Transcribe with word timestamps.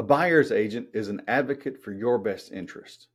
A 0.00 0.02
buyer's 0.02 0.50
agent 0.50 0.88
is 0.94 1.10
an 1.10 1.20
advocate 1.28 1.76
for 1.76 1.92
your 1.92 2.16
best 2.16 2.52
interest. 2.52 3.08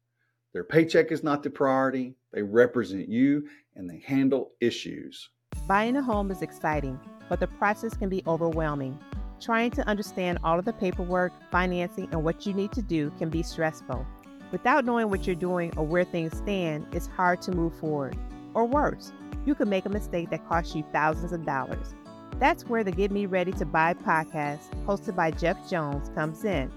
Their 0.53 0.63
paycheck 0.63 1.11
is 1.11 1.23
not 1.23 1.41
the 1.41 1.49
priority, 1.49 2.13
they 2.31 2.43
represent 2.43 3.09
you 3.09 3.47
and 3.75 3.89
they 3.89 4.03
handle 4.05 4.51
issues. 4.61 5.27
Buying 5.67 5.97
a 5.97 6.03
home 6.03 6.29
is 6.29 6.43
exciting, 6.43 6.99
but 7.27 7.39
the 7.39 7.47
process 7.47 7.97
can 7.97 8.07
be 8.07 8.21
overwhelming. 8.27 8.99
Trying 9.41 9.71
to 9.71 9.87
understand 9.87 10.37
all 10.43 10.59
of 10.59 10.65
the 10.65 10.73
paperwork, 10.73 11.33
financing, 11.49 12.07
and 12.11 12.23
what 12.23 12.45
you 12.45 12.53
need 12.53 12.71
to 12.73 12.83
do 12.83 13.11
can 13.17 13.29
be 13.29 13.41
stressful. 13.41 14.05
Without 14.51 14.85
knowing 14.85 15.09
what 15.09 15.25
you're 15.25 15.35
doing 15.35 15.75
or 15.77 15.87
where 15.87 16.03
things 16.03 16.37
stand, 16.37 16.85
it's 16.91 17.07
hard 17.07 17.41
to 17.41 17.51
move 17.51 17.73
forward. 17.79 18.15
Or 18.53 18.63
worse, 18.67 19.11
you 19.43 19.55
could 19.55 19.69
make 19.69 19.87
a 19.87 19.89
mistake 19.89 20.29
that 20.29 20.47
costs 20.47 20.75
you 20.75 20.85
thousands 20.91 21.33
of 21.33 21.47
dollars. 21.47 21.95
That's 22.37 22.65
where 22.65 22.83
the 22.83 22.91
Get 22.91 23.11
Me 23.11 23.27
Ready 23.27 23.53
to 23.53 23.65
Buy 23.65 23.93
podcast, 23.93 24.59
hosted 24.85 25.15
by 25.15 25.31
Jeff 25.31 25.69
Jones, 25.69 26.09
comes 26.09 26.43
in. 26.43 26.69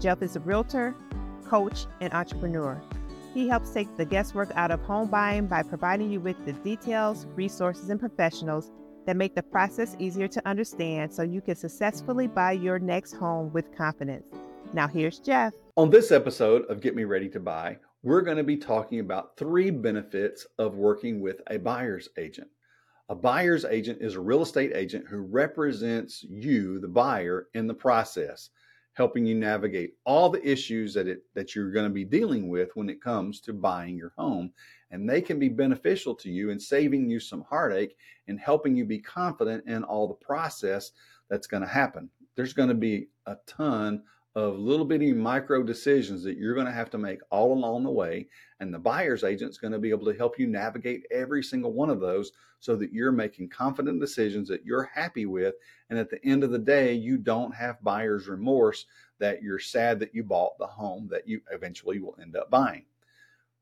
Jeff 0.00 0.20
is 0.22 0.34
a 0.34 0.40
realtor, 0.40 0.92
coach, 1.46 1.86
and 2.00 2.12
entrepreneur. 2.12 2.82
He 3.32 3.46
helps 3.46 3.70
take 3.70 3.96
the 3.96 4.04
guesswork 4.04 4.50
out 4.56 4.72
of 4.72 4.80
home 4.80 5.08
buying 5.08 5.46
by 5.46 5.62
providing 5.62 6.10
you 6.10 6.18
with 6.18 6.44
the 6.44 6.52
details, 6.52 7.26
resources, 7.36 7.90
and 7.90 8.00
professionals 8.00 8.72
that 9.06 9.16
make 9.16 9.36
the 9.36 9.42
process 9.44 9.94
easier 10.00 10.26
to 10.26 10.48
understand 10.48 11.14
so 11.14 11.22
you 11.22 11.40
can 11.40 11.54
successfully 11.54 12.26
buy 12.26 12.50
your 12.50 12.80
next 12.80 13.12
home 13.12 13.52
with 13.52 13.72
confidence. 13.76 14.26
Now, 14.72 14.88
here's 14.88 15.20
Jeff. 15.20 15.52
On 15.76 15.90
this 15.90 16.10
episode 16.10 16.64
of 16.64 16.80
Get 16.80 16.96
Me 16.96 17.04
Ready 17.04 17.28
to 17.28 17.38
Buy, 17.38 17.78
we're 18.02 18.22
going 18.22 18.36
to 18.36 18.42
be 18.42 18.56
talking 18.56 18.98
about 18.98 19.36
three 19.36 19.70
benefits 19.70 20.44
of 20.58 20.74
working 20.74 21.20
with 21.20 21.40
a 21.46 21.58
buyer's 21.58 22.08
agent. 22.18 22.48
A 23.10 23.14
buyer's 23.14 23.66
agent 23.66 23.98
is 24.00 24.14
a 24.14 24.20
real 24.20 24.42
estate 24.42 24.72
agent 24.74 25.06
who 25.06 25.18
represents 25.18 26.22
you, 26.22 26.78
the 26.78 26.88
buyer, 26.88 27.48
in 27.52 27.66
the 27.66 27.74
process, 27.74 28.48
helping 28.94 29.26
you 29.26 29.34
navigate 29.34 29.94
all 30.04 30.30
the 30.30 30.46
issues 30.46 30.94
that 30.94 31.06
it 31.06 31.22
that 31.34 31.54
you're 31.54 31.70
going 31.70 31.86
to 31.86 31.92
be 31.92 32.04
dealing 32.04 32.48
with 32.48 32.70
when 32.74 32.88
it 32.88 33.02
comes 33.02 33.40
to 33.42 33.52
buying 33.52 33.96
your 33.96 34.14
home. 34.16 34.50
And 34.90 35.08
they 35.08 35.20
can 35.20 35.38
be 35.38 35.50
beneficial 35.50 36.14
to 36.14 36.30
you 36.30 36.48
in 36.48 36.58
saving 36.58 37.10
you 37.10 37.20
some 37.20 37.42
heartache 37.42 37.96
and 38.26 38.40
helping 38.40 38.74
you 38.74 38.86
be 38.86 39.00
confident 39.00 39.66
in 39.66 39.84
all 39.84 40.08
the 40.08 40.14
process 40.14 40.92
that's 41.28 41.46
going 41.46 41.62
to 41.62 41.68
happen. 41.68 42.08
There's 42.36 42.54
going 42.54 42.70
to 42.70 42.74
be 42.74 43.08
a 43.26 43.36
ton 43.46 44.02
of 44.36 44.58
little 44.58 44.84
bitty 44.84 45.12
micro 45.12 45.62
decisions 45.62 46.24
that 46.24 46.36
you're 46.36 46.54
going 46.54 46.66
to 46.66 46.72
have 46.72 46.90
to 46.90 46.98
make 46.98 47.20
all 47.30 47.52
along 47.52 47.84
the 47.84 47.90
way. 47.90 48.26
And 48.58 48.74
the 48.74 48.78
buyer's 48.78 49.22
agent 49.22 49.50
is 49.50 49.58
going 49.58 49.72
to 49.72 49.78
be 49.78 49.90
able 49.90 50.06
to 50.06 50.18
help 50.18 50.38
you 50.38 50.46
navigate 50.46 51.06
every 51.12 51.42
single 51.42 51.72
one 51.72 51.88
of 51.88 52.00
those 52.00 52.32
so 52.58 52.74
that 52.76 52.92
you're 52.92 53.12
making 53.12 53.50
confident 53.50 54.00
decisions 54.00 54.48
that 54.48 54.64
you're 54.64 54.90
happy 54.92 55.26
with. 55.26 55.54
And 55.90 55.98
at 55.98 56.10
the 56.10 56.24
end 56.24 56.42
of 56.42 56.50
the 56.50 56.58
day, 56.58 56.94
you 56.94 57.16
don't 57.16 57.54
have 57.54 57.82
buyer's 57.84 58.26
remorse 58.26 58.86
that 59.20 59.42
you're 59.42 59.60
sad 59.60 60.00
that 60.00 60.14
you 60.14 60.24
bought 60.24 60.58
the 60.58 60.66
home 60.66 61.08
that 61.10 61.28
you 61.28 61.40
eventually 61.52 62.00
will 62.00 62.16
end 62.20 62.36
up 62.36 62.50
buying. 62.50 62.84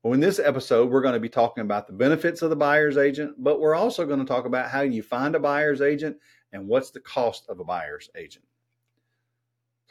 Well, 0.01 0.13
in 0.13 0.19
this 0.19 0.39
episode, 0.39 0.89
we're 0.89 1.01
going 1.01 1.13
to 1.13 1.19
be 1.19 1.29
talking 1.29 1.61
about 1.61 1.87
the 1.87 1.93
benefits 1.93 2.41
of 2.41 2.49
the 2.49 2.55
buyer's 2.55 2.97
agent, 2.97 3.35
but 3.37 3.61
we're 3.61 3.75
also 3.75 4.05
going 4.05 4.19
to 4.19 4.25
talk 4.25 4.45
about 4.45 4.69
how 4.69 4.81
you 4.81 5.03
find 5.03 5.35
a 5.35 5.39
buyer's 5.39 5.81
agent 5.81 6.17
and 6.51 6.67
what's 6.67 6.89
the 6.89 6.99
cost 6.99 7.47
of 7.47 7.59
a 7.59 7.63
buyer's 7.63 8.09
agent. 8.15 8.43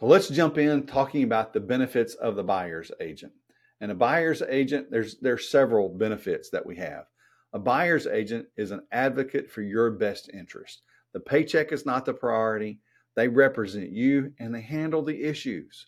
So 0.03 0.08
let's 0.08 0.28
jump 0.28 0.58
in 0.58 0.84
talking 0.84 1.22
about 1.22 1.53
the 1.53 1.61
benefits 1.61 2.14
of 2.14 2.34
the 2.34 2.42
buyer's 2.42 2.91
agent. 3.00 3.33
And 3.81 3.92
a 3.92 3.95
buyer's 3.95 4.42
agent, 4.42 4.91
there's 4.91 5.20
there's 5.20 5.48
several 5.48 5.89
benefits 5.89 6.50
that 6.50 6.67
we 6.67 6.75
have. 6.78 7.05
A 7.53 7.61
buyer's 7.61 8.08
agent 8.08 8.48
is 8.56 8.73
an 8.73 8.83
advocate 8.91 9.48
for 9.48 9.62
your 9.62 9.92
best 9.92 10.28
interest. 10.34 10.83
The 11.12 11.20
paycheck 11.20 11.70
is 11.70 11.86
not 11.86 12.05
the 12.05 12.14
priority. 12.14 12.80
They 13.14 13.28
represent 13.28 13.91
you 13.91 14.33
and 14.41 14.53
they 14.53 14.61
handle 14.61 15.05
the 15.05 15.23
issues. 15.23 15.86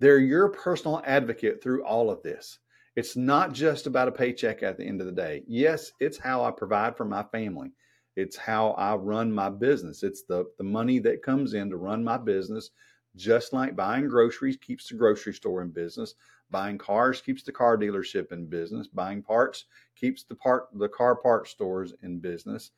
They're 0.00 0.18
your 0.18 0.50
personal 0.50 1.00
advocate 1.06 1.62
through 1.62 1.82
all 1.82 2.10
of 2.10 2.22
this. 2.22 2.58
It's 2.94 3.16
not 3.16 3.54
just 3.54 3.86
about 3.86 4.08
a 4.08 4.12
paycheck 4.12 4.62
at 4.62 4.76
the 4.76 4.84
end 4.84 5.00
of 5.00 5.06
the 5.06 5.12
day. 5.12 5.44
Yes, 5.48 5.92
it's 5.98 6.18
how 6.18 6.44
I 6.44 6.50
provide 6.50 6.94
for 6.94 7.06
my 7.06 7.22
family. 7.32 7.72
It's 8.16 8.36
how 8.36 8.72
I 8.72 8.96
run 8.96 9.32
my 9.32 9.48
business. 9.48 10.02
It's 10.02 10.24
the, 10.24 10.44
the 10.58 10.64
money 10.64 10.98
that 10.98 11.22
comes 11.22 11.54
in 11.54 11.70
to 11.70 11.78
run 11.78 12.04
my 12.04 12.18
business 12.18 12.68
just 13.16 13.52
like 13.52 13.76
buying 13.76 14.08
groceries 14.08 14.56
keeps 14.56 14.88
the 14.88 14.94
grocery 14.94 15.34
store 15.34 15.62
in 15.62 15.70
business, 15.70 16.14
buying 16.50 16.78
cars 16.78 17.20
keeps 17.20 17.42
the 17.42 17.52
car 17.52 17.76
dealership 17.76 18.32
in 18.32 18.46
business, 18.46 18.88
buying 18.88 19.22
parts 19.22 19.66
keeps 19.96 20.24
the 20.24 20.34
part 20.34 20.68
the 20.74 20.88
car 20.88 21.16
part 21.16 21.48
stores 21.48 21.94
in 22.02 22.18
business. 22.18 22.70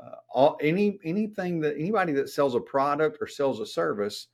Uh, 0.00 0.16
all 0.32 0.58
any 0.60 0.98
anything 1.04 1.60
that 1.60 1.76
anybody 1.78 2.12
that 2.12 2.28
sells 2.28 2.54
a 2.54 2.60
product 2.60 3.18
or 3.20 3.26
sells 3.26 3.60
a 3.60 3.66
service, 3.66 4.28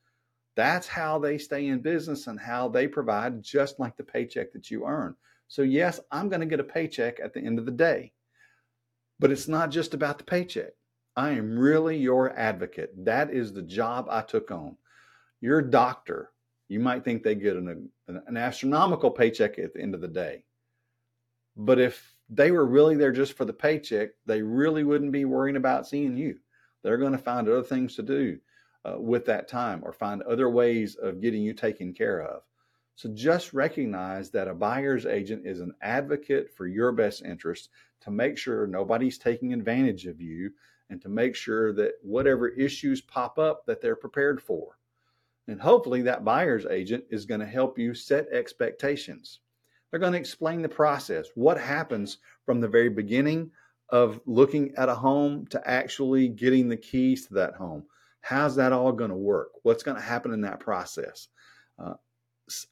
that's 0.56 0.86
how 0.86 1.18
they 1.18 1.36
stay 1.36 1.66
in 1.66 1.80
business 1.80 2.26
and 2.26 2.40
how 2.40 2.68
they 2.68 2.88
provide, 2.88 3.42
just 3.42 3.78
like 3.78 3.96
the 3.96 4.04
paycheck 4.04 4.52
that 4.52 4.70
you 4.70 4.86
earn. 4.86 5.14
So 5.48 5.62
yes, 5.62 6.00
I'm 6.10 6.28
going 6.28 6.40
to 6.40 6.46
get 6.46 6.60
a 6.60 6.64
paycheck 6.64 7.20
at 7.20 7.34
the 7.34 7.40
end 7.40 7.58
of 7.58 7.66
the 7.66 7.72
day, 7.72 8.12
but 9.18 9.30
it's 9.30 9.48
not 9.48 9.70
just 9.70 9.94
about 9.94 10.16
the 10.16 10.24
paycheck. 10.24 10.72
I 11.16 11.30
am 11.30 11.58
really 11.58 11.98
your 11.98 12.36
advocate. 12.38 13.04
That 13.04 13.30
is 13.30 13.52
the 13.52 13.62
job 13.62 14.06
I 14.08 14.22
took 14.22 14.50
on. 14.50 14.76
Your 15.40 15.62
doctor, 15.62 16.30
you 16.68 16.80
might 16.80 17.04
think 17.04 17.22
they 17.22 17.34
get 17.34 17.56
an, 17.56 17.88
an 18.08 18.36
astronomical 18.36 19.10
paycheck 19.10 19.58
at 19.58 19.74
the 19.74 19.80
end 19.80 19.94
of 19.94 20.00
the 20.00 20.08
day. 20.08 20.44
But 21.56 21.78
if 21.78 22.14
they 22.28 22.50
were 22.52 22.66
really 22.66 22.96
there 22.96 23.12
just 23.12 23.32
for 23.32 23.44
the 23.44 23.52
paycheck, 23.52 24.10
they 24.26 24.42
really 24.42 24.84
wouldn't 24.84 25.12
be 25.12 25.24
worrying 25.24 25.56
about 25.56 25.86
seeing 25.86 26.16
you. 26.16 26.38
They're 26.82 26.98
going 26.98 27.12
to 27.12 27.18
find 27.18 27.48
other 27.48 27.62
things 27.62 27.96
to 27.96 28.02
do 28.02 28.38
uh, 28.84 28.98
with 28.98 29.26
that 29.26 29.48
time 29.48 29.80
or 29.82 29.92
find 29.92 30.22
other 30.22 30.48
ways 30.48 30.94
of 30.96 31.20
getting 31.20 31.42
you 31.42 31.52
taken 31.52 31.92
care 31.92 32.22
of. 32.22 32.42
So 32.94 33.08
just 33.14 33.54
recognize 33.54 34.30
that 34.30 34.48
a 34.48 34.54
buyer's 34.54 35.06
agent 35.06 35.46
is 35.46 35.60
an 35.60 35.72
advocate 35.80 36.50
for 36.54 36.66
your 36.66 36.92
best 36.92 37.24
interest 37.24 37.70
to 38.02 38.10
make 38.10 38.36
sure 38.36 38.66
nobody's 38.66 39.18
taking 39.18 39.52
advantage 39.52 40.06
of 40.06 40.20
you 40.20 40.52
and 40.90 41.00
to 41.02 41.08
make 41.08 41.34
sure 41.34 41.72
that 41.72 41.94
whatever 42.02 42.48
issues 42.48 43.00
pop 43.00 43.38
up 43.38 43.64
that 43.66 43.80
they're 43.80 43.96
prepared 43.96 44.42
for. 44.42 44.78
And 45.50 45.60
hopefully, 45.60 46.00
that 46.02 46.24
buyer's 46.24 46.64
agent 46.66 47.02
is 47.10 47.26
going 47.26 47.40
to 47.40 47.46
help 47.46 47.76
you 47.76 47.92
set 47.92 48.28
expectations. 48.28 49.40
They're 49.90 49.98
going 49.98 50.12
to 50.12 50.18
explain 50.18 50.62
the 50.62 50.68
process, 50.68 51.26
what 51.34 51.58
happens 51.58 52.18
from 52.46 52.60
the 52.60 52.68
very 52.68 52.88
beginning 52.88 53.50
of 53.88 54.20
looking 54.26 54.72
at 54.76 54.88
a 54.88 54.94
home 54.94 55.48
to 55.48 55.60
actually 55.68 56.28
getting 56.28 56.68
the 56.68 56.76
keys 56.76 57.26
to 57.26 57.34
that 57.34 57.54
home. 57.54 57.82
How's 58.20 58.54
that 58.56 58.72
all 58.72 58.92
going 58.92 59.10
to 59.10 59.16
work? 59.16 59.48
What's 59.64 59.82
going 59.82 59.96
to 59.96 60.02
happen 60.02 60.32
in 60.32 60.40
that 60.42 60.60
process? 60.60 61.26
Uh, 61.76 61.94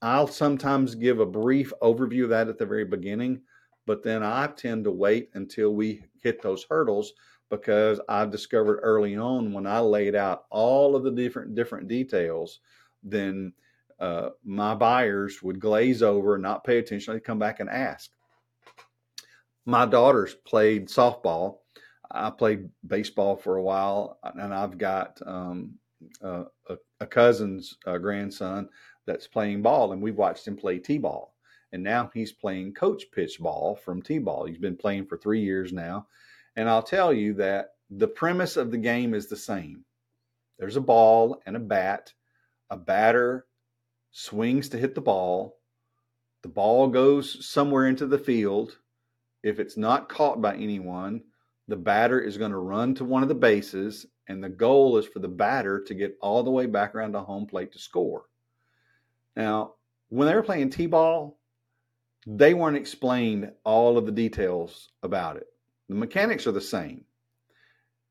I'll 0.01 0.29
sometimes 0.29 0.95
give 0.95 1.19
a 1.19 1.27
brief 1.27 1.73
overview 1.83 2.23
of 2.23 2.31
that 2.31 2.47
at 2.47 2.59
the 2.59 2.67
very 2.67 2.85
beginning, 2.85 3.41
but 3.87 4.05
then 4.05 4.23
I 4.23 4.47
tend 4.47 4.85
to 4.85 4.93
wait 4.93 5.31
until 5.35 5.75
we 5.75 6.05
hit 6.23 6.43
those 6.43 6.65
hurdles 6.71 7.13
because 7.51 8.01
I 8.09 8.27
discovered 8.27 8.81
early 8.83 9.17
on 9.17 9.53
when 9.53 9.67
I 9.67 9.81
laid 9.81 10.15
out 10.15 10.45
all 10.51 10.95
of 10.95 11.03
the 11.03 11.11
different 11.11 11.55
different 11.55 11.89
details, 11.89 12.61
then 13.03 13.53
uh, 13.99 14.31
my 14.45 14.75
buyers 14.75 15.43
would 15.43 15.61
glaze 15.61 16.03
over 16.03 16.35
and 16.35 16.43
not 16.43 16.65
pay 16.65 16.79
attention. 16.79 17.15
They'd 17.15 17.25
come 17.25 17.39
back 17.39 17.61
and 17.61 17.71
ask. 17.71 18.11
My 19.65 19.87
daughters 19.87 20.35
played 20.35 20.89
softball. 20.89 21.59
I 22.11 22.31
played 22.31 22.71
baseball 22.87 23.37
for 23.37 23.57
a 23.57 23.63
while, 23.63 24.19
and 24.23 24.55
I've 24.55 24.79
got 24.79 25.21
um, 25.27 25.75
uh, 26.25 26.45
a, 26.69 26.77
a, 27.01 27.07
cousin's 27.07 27.77
uh, 27.87 27.99
grandson 27.99 28.69
that's 29.05 29.27
playing 29.27 29.61
ball, 29.61 29.93
and 29.93 30.01
we've 30.01 30.17
watched 30.17 30.49
him 30.49 30.57
play 30.57 30.79
t-ball. 30.79 31.35
And 31.73 31.83
now 31.83 32.11
he's 32.15 32.33
playing 32.33 32.73
coach 32.73 33.05
pitch 33.13 33.39
ball 33.39 33.77
from 33.77 34.01
t-ball. 34.01 34.47
He's 34.47 34.57
been 34.57 34.77
playing 34.77 35.05
for 35.05 35.19
three 35.19 35.43
years 35.43 35.71
now 35.71 36.07
and 36.59 36.69
I'll 36.69 36.83
tell 36.83 37.13
you 37.13 37.35
that 37.35 37.75
the 37.89 38.09
premise 38.09 38.57
of 38.57 38.73
the 38.73 38.79
game 38.79 39.15
is 39.15 39.29
the 39.29 39.37
same. 39.37 39.85
There's 40.59 40.75
a 40.75 40.81
ball 40.81 41.41
and 41.47 41.55
a 41.55 41.61
bat. 41.61 42.13
A 42.69 42.77
batter 42.77 43.47
swings 44.11 44.69
to 44.71 44.77
hit 44.77 44.97
the 44.97 45.01
ball. 45.01 45.61
The 46.43 46.49
ball 46.49 46.89
goes 46.89 47.47
somewhere 47.49 47.87
into 47.87 48.09
the 48.09 48.19
field. 48.19 48.77
If 49.45 49.61
it's 49.61 49.77
not 49.77 50.09
caught 50.09 50.43
by 50.43 50.57
anyone, 50.57 51.23
the 51.69 51.77
batter 51.77 52.21
is 52.21 52.37
going 52.37 52.51
to 52.51 52.59
run 52.59 52.93
to 52.97 53.05
one 53.05 53.23
of 53.23 53.29
the 53.29 53.37
bases, 53.37 54.07
and 54.27 54.43
the 54.43 54.49
goal 54.49 54.99
is 54.99 55.07
for 55.07 55.21
the 55.21 55.29
batter 55.29 55.81
to 55.85 55.95
get 55.95 56.19
all 56.21 56.43
the 56.43 56.51
way 56.51 56.67
back 56.67 56.93
around 56.97 57.13
the 57.13 57.23
home 57.23 57.47
plate 57.47 57.71
to 57.71 57.79
score. 57.79 58.25
Now, 59.37 59.75
when 60.09 60.27
they 60.27 60.35
were 60.35 60.43
playing 60.43 60.71
T 60.71 60.87
ball, 60.87 61.39
they 62.27 62.53
weren't 62.53 62.77
explained 62.77 63.53
all 63.63 63.97
of 63.97 64.07
the 64.07 64.13
details 64.13 64.91
about 65.05 65.37
it. 65.37 65.47
The 65.89 65.95
mechanics 65.95 66.47
are 66.47 66.53
the 66.53 66.61
same. 66.61 67.05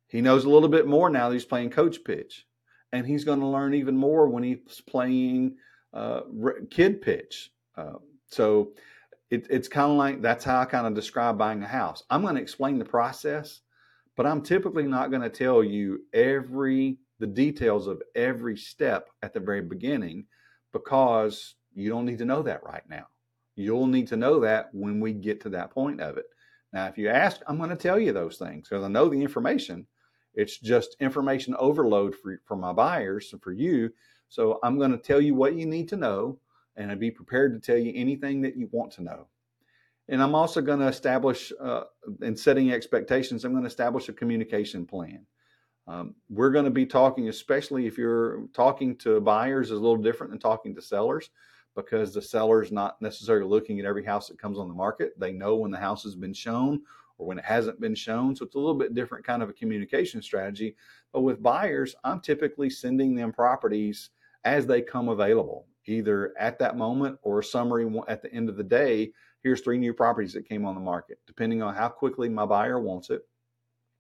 He 0.08 0.22
knows 0.22 0.46
a 0.46 0.50
little 0.50 0.70
bit 0.70 0.88
more 0.88 1.10
now 1.10 1.30
that 1.30 1.36
he's 1.36 1.46
playing 1.46 1.70
coach 1.70 2.04
pitch, 2.04 2.46
and 2.92 3.06
he's 3.06 3.24
going 3.24 3.40
to 3.40 3.48
learn 3.48 3.74
even 3.74 3.96
more 3.96 4.28
when 4.28 4.44
he's 4.44 4.82
playing 4.88 5.58
uh, 5.94 6.22
kid 6.70 7.02
pitch. 7.02 7.52
Uh, 7.76 7.96
so 8.28 8.72
it, 9.30 9.48
it's 9.50 9.68
kind 9.68 9.92
of 9.92 9.98
like 9.98 10.22
that's 10.22 10.46
how 10.46 10.62
I 10.62 10.66
kind 10.66 10.88
of 10.88 10.94
describe 10.94 11.38
buying 11.38 11.62
a 11.62 11.68
house. 11.68 12.04
I'm 12.10 12.22
going 12.22 12.36
to 12.36 12.42
explain 12.42 12.80
the 12.80 12.86
process, 12.86 13.62
but 14.16 14.26
I'm 14.26 14.42
typically 14.42 14.84
not 14.84 15.10
going 15.10 15.22
to 15.22 15.30
tell 15.30 15.64
you 15.64 16.02
every 16.14 16.98
the 17.20 17.28
details 17.28 17.88
of 17.88 18.02
every 18.16 18.56
step 18.56 19.10
at 19.24 19.34
the 19.34 19.40
very 19.40 19.62
beginning 19.62 20.26
because 20.72 21.56
you 21.74 21.90
don't 21.90 22.06
need 22.06 22.20
to 22.20 22.26
know 22.26 22.44
that 22.44 22.64
right 22.64 22.88
now. 22.90 23.08
You'll 23.56 23.88
need 23.88 24.08
to 24.10 24.18
know 24.18 24.40
that 24.42 24.70
when 24.72 25.00
we 25.00 25.14
get 25.14 25.42
to 25.42 25.50
that 25.50 25.72
point 25.72 26.00
of 26.00 26.18
it. 26.18 26.26
Now, 26.78 26.86
if 26.86 26.96
you 26.96 27.10
ask, 27.10 27.42
I'm 27.48 27.58
going 27.58 27.72
to 27.72 27.76
tell 27.76 28.00
you 28.00 28.14
those 28.14 28.38
things 28.38 28.70
because 28.70 28.84
I 28.84 28.88
know 28.88 29.10
the 29.10 29.20
information. 29.20 29.88
It's 30.36 30.60
just 30.60 30.96
information 31.00 31.56
overload 31.58 32.14
for, 32.14 32.40
for 32.46 32.56
my 32.56 32.72
buyers 32.72 33.30
and 33.34 33.42
for 33.42 33.52
you. 33.52 33.90
So 34.30 34.60
I'm 34.62 34.78
going 34.78 34.92
to 34.92 35.00
tell 35.00 35.20
you 35.20 35.34
what 35.34 35.56
you 35.56 35.66
need 35.66 35.90
to 35.90 35.96
know 35.96 36.38
and 36.76 36.92
I'd 36.92 37.00
be 37.00 37.10
prepared 37.10 37.54
to 37.54 37.60
tell 37.60 37.84
you 37.84 37.94
anything 37.96 38.42
that 38.42 38.56
you 38.56 38.70
want 38.72 38.92
to 38.92 39.02
know. 39.02 39.26
And 40.08 40.22
I'm 40.22 40.36
also 40.36 40.62
going 40.62 40.78
to 40.78 40.88
establish, 40.88 41.52
uh, 41.60 41.86
in 42.22 42.38
setting 42.38 42.72
expectations, 42.72 43.44
I'm 43.44 43.54
going 43.54 43.64
to 43.64 43.68
establish 43.68 44.08
a 44.10 44.14
communication 44.14 44.86
plan. 44.86 45.26
Um, 45.88 46.14
we're 46.30 46.52
going 46.52 46.66
to 46.66 46.70
be 46.70 46.86
talking, 46.86 47.28
especially 47.28 47.88
if 47.88 47.98
you're 47.98 48.44
talking 48.54 48.96
to 48.98 49.20
buyers, 49.20 49.72
is 49.72 49.80
a 49.80 49.82
little 49.82 49.98
different 49.98 50.30
than 50.30 50.40
talking 50.40 50.76
to 50.76 50.82
sellers 50.84 51.32
because 51.78 52.12
the 52.12 52.22
seller's 52.22 52.72
not 52.72 53.00
necessarily 53.04 53.48
looking 53.48 53.80
at 53.80 53.86
every 53.86 54.04
house 54.04 54.28
that 54.28 54.40
comes 54.40 54.58
on 54.58 54.68
the 54.68 54.74
market. 54.74 55.18
They 55.20 55.32
know 55.32 55.56
when 55.56 55.70
the 55.70 55.78
house 55.78 56.04
has 56.04 56.16
been 56.16 56.34
shown 56.34 56.82
or 57.20 57.28
when 57.28 57.38
it 57.38 57.46
hasn't 57.46 57.80
been 57.80 57.94
shown. 57.94 58.36
So 58.36 58.46
it's 58.46 58.56
a 58.56 58.60
little 58.60 58.74
bit 58.74 58.96
different 58.96 59.24
kind 59.24 59.44
of 59.44 59.50
a 59.50 59.54
communication 59.54 60.24
strategy. 60.24 60.76
But 61.14 61.22
with 61.22 61.44
buyers, 61.44 61.96
I'm 62.04 62.20
typically 62.20 62.72
sending 62.72 63.14
them 63.14 63.32
properties 63.32 64.10
as 64.44 64.66
they 64.66 64.82
come 64.82 65.08
available, 65.10 65.68
either 65.86 66.34
at 66.40 66.58
that 66.58 66.78
moment 66.78 67.20
or 67.22 67.40
a 67.40 67.44
summary 67.44 67.88
at 68.08 68.24
the 68.24 68.34
end 68.34 68.50
of 68.50 68.58
the 68.58 68.64
day. 68.64 69.12
Here's 69.44 69.62
three 69.62 69.78
new 69.78 69.94
properties 69.94 70.34
that 70.34 70.50
came 70.50 70.66
on 70.66 70.74
the 70.74 70.82
market. 70.82 71.20
Depending 71.28 71.62
on 71.62 71.76
how 71.76 71.90
quickly 71.90 72.28
my 72.28 72.48
buyer 72.48 72.80
wants 72.80 73.12
it, 73.12 73.22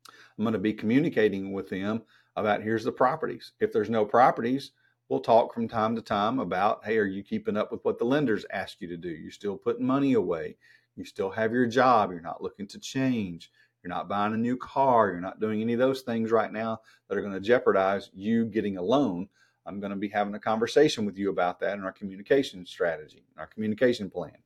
I'm 0.10 0.44
going 0.44 0.54
to 0.54 0.60
be 0.60 0.74
communicating 0.74 1.54
with 1.54 1.70
them 1.70 2.02
about 2.36 2.64
here's 2.64 2.84
the 2.84 2.92
properties. 2.92 3.52
If 3.60 3.72
there's 3.72 3.90
no 3.90 4.04
properties, 4.04 4.72
we'll 5.10 5.20
talk 5.20 5.54
from 5.54 5.68
time 5.68 5.96
to 5.96 6.02
time 6.02 6.40
about 6.40 6.84
hey, 6.86 6.98
are 6.98 7.06
you 7.06 7.24
keeping 7.24 7.58
up 7.58 7.72
with 7.72 7.84
what 7.84 7.98
the 7.98 8.06
lenders 8.06 8.46
ask 8.52 8.82
you 8.82 8.88
to 8.88 8.98
do? 8.98 9.10
You're 9.10 9.32
still 9.32 9.58
putting 9.58 9.86
money 9.86 10.14
away. 10.14 10.58
You 10.96 11.06
still 11.06 11.30
have 11.32 11.54
your 11.54 11.68
job. 11.68 12.12
You're 12.12 12.22
not 12.22 12.42
looking 12.42 12.68
to 12.68 12.80
change. 12.80 13.52
You're 13.84 13.94
not 13.94 14.10
buying 14.10 14.34
a 14.34 14.38
new 14.38 14.58
car. 14.58 15.10
You're 15.12 15.22
not 15.22 15.40
doing 15.40 15.62
any 15.62 15.74
of 15.74 15.80
those 15.80 16.02
things 16.02 16.32
right 16.32 16.52
now 16.52 16.82
that 17.08 17.18
are 17.18 17.22
going 17.22 17.34
to 17.34 17.40
jeopardize 17.40 18.10
you 18.14 18.46
getting 18.46 18.78
a 18.78 18.82
loan. 18.82 19.30
I'm 19.66 19.80
going 19.80 19.92
to 19.92 19.98
be 19.98 20.10
having 20.10 20.34
a 20.34 20.40
conversation 20.40 21.06
with 21.06 21.18
you 21.18 21.30
about 21.30 21.60
that 21.60 21.78
in 21.78 21.84
our 21.84 21.92
communication 21.92 22.66
strategy, 22.66 23.24
our 23.38 23.48
communication 23.48 24.10
plan. 24.10 24.38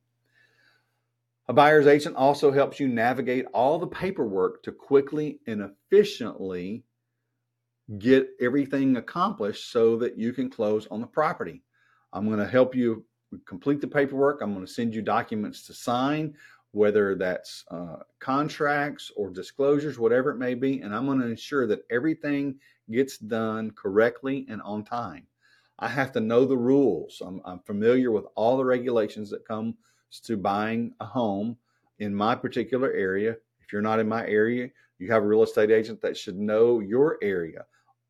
A 1.47 1.53
buyer's 1.53 1.87
agent 1.87 2.15
also 2.15 2.51
helps 2.51 2.79
you 2.79 2.87
navigate 2.87 3.45
all 3.53 3.79
the 3.79 3.87
paperwork 3.87 4.63
to 4.63 4.71
quickly 4.71 5.39
and 5.47 5.61
efficiently 5.61 6.83
get 7.97 8.29
everything 8.39 8.97
accomplished 8.97 9.71
so 9.71 9.97
that 9.97 10.17
you 10.17 10.33
can 10.33 10.49
close 10.49 10.87
on 10.91 11.01
the 11.01 11.07
property. 11.07 11.61
I'm 12.13 12.25
going 12.25 12.39
to 12.39 12.47
help 12.47 12.75
you 12.75 13.05
complete 13.45 13.81
the 13.81 13.87
paperwork. 13.87 14.41
I'm 14.41 14.53
going 14.53 14.65
to 14.65 14.71
send 14.71 14.93
you 14.93 15.01
documents 15.01 15.65
to 15.67 15.73
sign, 15.73 16.35
whether 16.71 17.15
that's 17.15 17.65
uh, 17.71 17.97
contracts 18.19 19.11
or 19.15 19.29
disclosures, 19.29 19.99
whatever 19.99 20.31
it 20.31 20.37
may 20.37 20.53
be. 20.53 20.81
And 20.81 20.95
I'm 20.95 21.05
going 21.05 21.19
to 21.19 21.27
ensure 21.27 21.67
that 21.67 21.85
everything 21.89 22.55
gets 22.89 23.17
done 23.17 23.71
correctly 23.71 24.45
and 24.49 24.61
on 24.61 24.83
time. 24.83 25.27
I 25.79 25.87
have 25.87 26.11
to 26.13 26.19
know 26.19 26.45
the 26.45 26.57
rules. 26.57 27.21
I'm, 27.25 27.41
I'm 27.43 27.59
familiar 27.59 28.11
with 28.11 28.25
all 28.35 28.57
the 28.57 28.65
regulations 28.65 29.29
that 29.31 29.47
come 29.47 29.75
to 30.23 30.37
buying 30.37 30.93
a 30.99 31.05
home 31.05 31.57
in 31.99 32.13
my 32.13 32.35
particular 32.35 32.91
area. 32.91 33.31
If 33.61 33.73
you're 33.73 33.81
not 33.81 33.99
in 33.99 34.07
my 34.07 34.25
area, 34.27 34.69
you 34.99 35.11
have 35.11 35.23
a 35.23 35.27
real 35.27 35.43
estate 35.43 35.71
agent 35.71 36.01
that 36.01 36.15
should 36.15 36.37
know 36.37 36.79
your 36.79 37.17
area, 37.23 37.65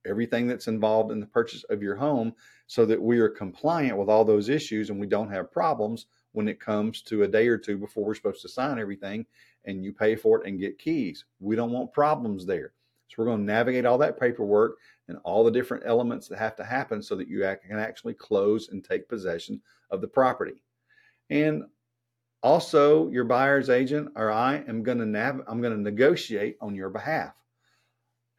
everything 0.05 0.47
that's 0.47 0.67
involved 0.67 1.11
in 1.11 1.19
the 1.19 1.25
purchase 1.25 1.63
of 1.69 1.81
your 1.81 1.95
home, 1.95 2.33
so 2.67 2.85
that 2.85 3.01
we 3.01 3.19
are 3.19 3.29
compliant 3.29 3.97
with 3.97 4.09
all 4.09 4.23
those 4.23 4.49
issues 4.49 4.89
and 4.89 4.99
we 4.99 5.07
don't 5.07 5.31
have 5.31 5.51
problems 5.51 6.05
when 6.31 6.47
it 6.47 6.59
comes 6.59 7.01
to 7.01 7.23
a 7.23 7.27
day 7.27 7.47
or 7.47 7.57
two 7.57 7.77
before 7.77 8.05
we're 8.05 8.15
supposed 8.15 8.41
to 8.41 8.49
sign 8.49 8.79
everything 8.79 9.25
and 9.65 9.83
you 9.83 9.91
pay 9.91 10.15
for 10.15 10.41
it 10.41 10.47
and 10.47 10.59
get 10.59 10.79
keys. 10.79 11.25
We 11.39 11.55
don't 11.55 11.71
want 11.71 11.93
problems 11.93 12.45
there. 12.45 12.73
So 13.07 13.15
we're 13.17 13.25
going 13.25 13.39
to 13.39 13.53
navigate 13.53 13.85
all 13.85 13.97
that 13.97 14.19
paperwork 14.19 14.77
and 15.09 15.17
all 15.23 15.43
the 15.43 15.51
different 15.51 15.83
elements 15.85 16.29
that 16.29 16.39
have 16.39 16.55
to 16.55 16.63
happen 16.63 17.03
so 17.03 17.15
that 17.15 17.27
you 17.27 17.41
can 17.67 17.77
actually 17.77 18.13
close 18.13 18.69
and 18.69 18.83
take 18.83 19.09
possession 19.09 19.61
of 19.89 19.99
the 19.99 20.07
property. 20.07 20.63
And 21.29 21.63
also, 22.41 23.09
your 23.09 23.25
buyer's 23.25 23.69
agent 23.69 24.13
or 24.15 24.31
I 24.31 24.63
am 24.67 24.81
going 24.81 24.97
to 24.97 25.05
nav- 25.05 25.43
I'm 25.47 25.61
going 25.61 25.75
to 25.75 25.81
negotiate 25.81 26.57
on 26.61 26.73
your 26.73 26.89
behalf. 26.89 27.35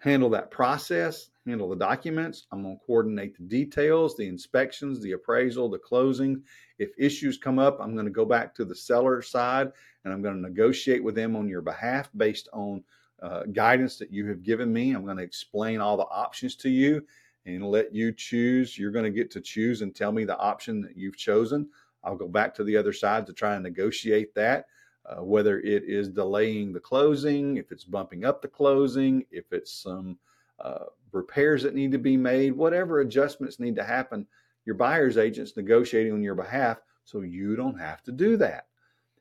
Handle 0.03 0.31
that 0.31 0.51
process, 0.51 1.31
handle 1.47 1.69
the 1.69 1.77
documents. 1.77 2.47
I'm 2.51 2.65
going 2.65 2.77
to 2.77 2.85
coordinate 2.85 3.37
the 3.37 3.45
details, 3.45 4.17
the 4.17 4.27
inspections, 4.27 5.01
the 5.01 5.13
appraisal, 5.13 5.71
the 5.71 5.79
closing. 5.79 6.43
If 6.81 6.91
issues 6.99 7.39
come 7.39 7.61
up, 7.61 7.79
I'm 7.81 7.95
going 7.95 8.07
to 8.07 8.11
go 8.11 8.25
back 8.25 8.53
to 8.57 8.65
the 8.65 8.75
seller 8.75 9.23
side 9.23 9.71
and 10.05 10.13
I'm 10.13 10.21
going 10.21 10.35
to 10.35 10.41
negotiate 10.41 11.05
with 11.05 11.15
them 11.15 11.37
on 11.37 11.49
your 11.49 11.63
behalf 11.63 12.11
based 12.17 12.49
on 12.53 12.83
uh, 13.23 13.45
guidance 13.53 13.97
that 13.99 14.13
you 14.13 14.27
have 14.27 14.43
given 14.43 14.73
me. 14.73 14.93
I'm 14.93 15.05
going 15.05 15.19
to 15.19 15.23
explain 15.23 15.81
all 15.81 15.97
the 15.97 16.03
options 16.11 16.57
to 16.57 16.69
you 16.69 17.07
and 17.47 17.65
let 17.65 17.95
you 17.95 18.13
choose. 18.13 18.77
You're 18.77 18.91
going 18.91 19.05
to 19.05 19.11
get 19.11 19.31
to 19.31 19.41
choose 19.41 19.83
and 19.83 19.95
tell 19.95 20.11
me 20.11 20.25
the 20.25 20.39
option 20.39 20.81
that 20.83 20.97
you've 20.97 21.17
chosen. 21.17 21.69
I'll 22.03 22.17
go 22.17 22.27
back 22.27 22.57
to 22.57 22.65
the 22.65 22.77
other 22.77 22.93
side 22.93 23.25
to 23.27 23.33
try 23.33 23.55
and 23.55 23.63
negotiate 23.63 24.35
that, 24.35 24.67
uh, 25.13 25.23
whether 25.23 25.61
it 25.61 25.85
is 25.85 26.09
delaying 26.09 26.73
the 26.73 26.81
closing, 26.81 27.57
if 27.57 27.73
it's 27.73 27.85
bumping 27.85 28.25
up 28.25 28.41
the 28.41 28.49
closing, 28.49 29.25
if 29.31 29.53
it's 29.53 29.73
some 29.73 30.19
uh, 30.61 30.85
repairs 31.13 31.63
that 31.63 31.75
need 31.75 31.93
to 31.93 31.99
be 31.99 32.17
made, 32.17 32.53
whatever 32.53 33.01
adjustments 33.01 33.61
need 33.61 33.77
to 33.77 33.85
happen. 33.85 34.27
Your 34.65 34.77
buyer's 34.77 35.19
agent's 35.19 35.57
negotiating 35.57 36.13
on 36.13 36.23
your 36.23 36.35
behalf, 36.35 36.79
so 37.05 37.23
you 37.23 37.57
don't 37.57 37.79
have 37.79 38.03
to 38.05 38.13
do 38.13 38.37
that. 38.39 38.67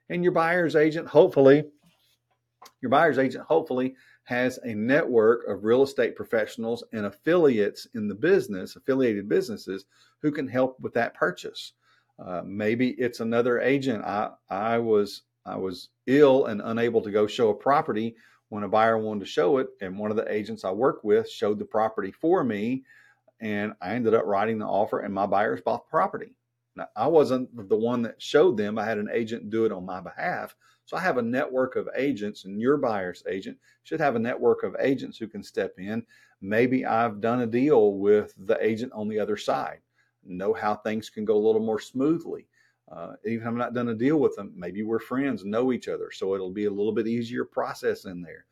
And 0.09 0.23
your 0.23 0.33
buyer's 0.33 0.75
agent, 0.75 1.07
hopefully, 1.07 1.63
your 2.81 2.91
buyer's 2.91 3.17
agent 3.17 3.45
hopefully 3.45 3.95
has 4.23 4.59
a 4.63 4.75
network 4.75 5.47
of 5.47 5.63
real 5.63 5.81
estate 5.81 6.15
professionals 6.15 6.83
and 6.93 7.05
affiliates 7.05 7.87
in 7.95 8.07
the 8.07 8.15
business, 8.15 8.75
affiliated 8.75 9.27
businesses, 9.27 9.85
who 10.21 10.31
can 10.31 10.47
help 10.47 10.79
with 10.79 10.93
that 10.93 11.15
purchase. 11.15 11.73
Uh, 12.19 12.43
maybe 12.45 12.89
it's 12.91 13.19
another 13.19 13.59
agent. 13.59 14.03
I 14.05 14.29
I 14.49 14.77
was 14.77 15.23
I 15.45 15.57
was 15.57 15.89
ill 16.07 16.45
and 16.45 16.61
unable 16.63 17.01
to 17.01 17.11
go 17.11 17.27
show 17.27 17.49
a 17.49 17.55
property 17.55 18.15
when 18.49 18.63
a 18.63 18.69
buyer 18.69 18.97
wanted 18.97 19.21
to 19.21 19.25
show 19.25 19.57
it, 19.57 19.69
and 19.81 19.97
one 19.97 20.11
of 20.11 20.17
the 20.17 20.31
agents 20.31 20.65
I 20.65 20.71
work 20.71 21.03
with 21.03 21.29
showed 21.29 21.57
the 21.57 21.65
property 21.65 22.11
for 22.11 22.43
me, 22.43 22.83
and 23.39 23.73
I 23.81 23.95
ended 23.95 24.13
up 24.13 24.25
writing 24.25 24.59
the 24.59 24.65
offer, 24.65 24.99
and 24.99 25.13
my 25.13 25.25
buyers 25.25 25.61
bought 25.61 25.85
the 25.85 25.89
property. 25.89 26.35
Now, 26.75 26.87
I 26.95 27.07
wasn't 27.07 27.69
the 27.69 27.77
one 27.77 28.01
that 28.03 28.21
showed 28.21 28.57
them. 28.57 28.77
I 28.77 28.85
had 28.85 28.97
an 28.97 29.09
agent 29.11 29.49
do 29.49 29.65
it 29.65 29.71
on 29.71 29.85
my 29.85 29.99
behalf. 29.99 30.55
So 30.85 30.97
I 30.97 31.01
have 31.01 31.17
a 31.17 31.21
network 31.21 31.75
of 31.75 31.89
agents, 31.95 32.45
and 32.45 32.61
your 32.61 32.77
buyer's 32.77 33.23
agent 33.27 33.57
should 33.83 33.99
have 33.99 34.15
a 34.15 34.19
network 34.19 34.63
of 34.63 34.75
agents 34.79 35.17
who 35.17 35.27
can 35.27 35.43
step 35.43 35.73
in. 35.79 36.05
Maybe 36.41 36.85
I've 36.85 37.21
done 37.21 37.41
a 37.41 37.47
deal 37.47 37.93
with 37.93 38.33
the 38.37 38.57
agent 38.65 38.91
on 38.93 39.07
the 39.07 39.19
other 39.19 39.37
side 39.37 39.79
know 40.23 40.53
how 40.53 40.75
things 40.75 41.09
can 41.09 41.25
go 41.25 41.35
a 41.35 41.45
little 41.45 41.61
more 41.61 41.79
smoothly. 41.79 42.47
Uh, 42.91 43.13
even 43.25 43.41
if 43.41 43.47
I'm 43.47 43.57
not 43.57 43.73
done 43.73 43.89
a 43.89 43.95
deal 43.95 44.17
with 44.17 44.35
them, 44.35 44.51
maybe 44.55 44.83
we're 44.83 44.99
friends, 44.99 45.45
know 45.45 45.71
each 45.71 45.87
other, 45.87 46.11
so 46.11 46.35
it'll 46.35 46.51
be 46.51 46.65
a 46.65 46.71
little 46.71 46.91
bit 46.91 47.07
easier 47.07 47.45
process 47.45 48.05
in 48.05 48.21
there. 48.21 48.45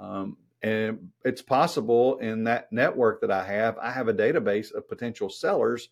Um, 0.00 0.36
and 0.62 1.10
it's 1.24 1.42
possible 1.42 2.18
in 2.18 2.44
that 2.44 2.72
network 2.72 3.20
that 3.20 3.30
I 3.30 3.44
have, 3.44 3.76
I 3.78 3.90
have 3.90 4.08
a 4.08 4.14
database 4.14 4.72
of 4.72 4.88
potential 4.88 5.28
sellers 5.28 5.90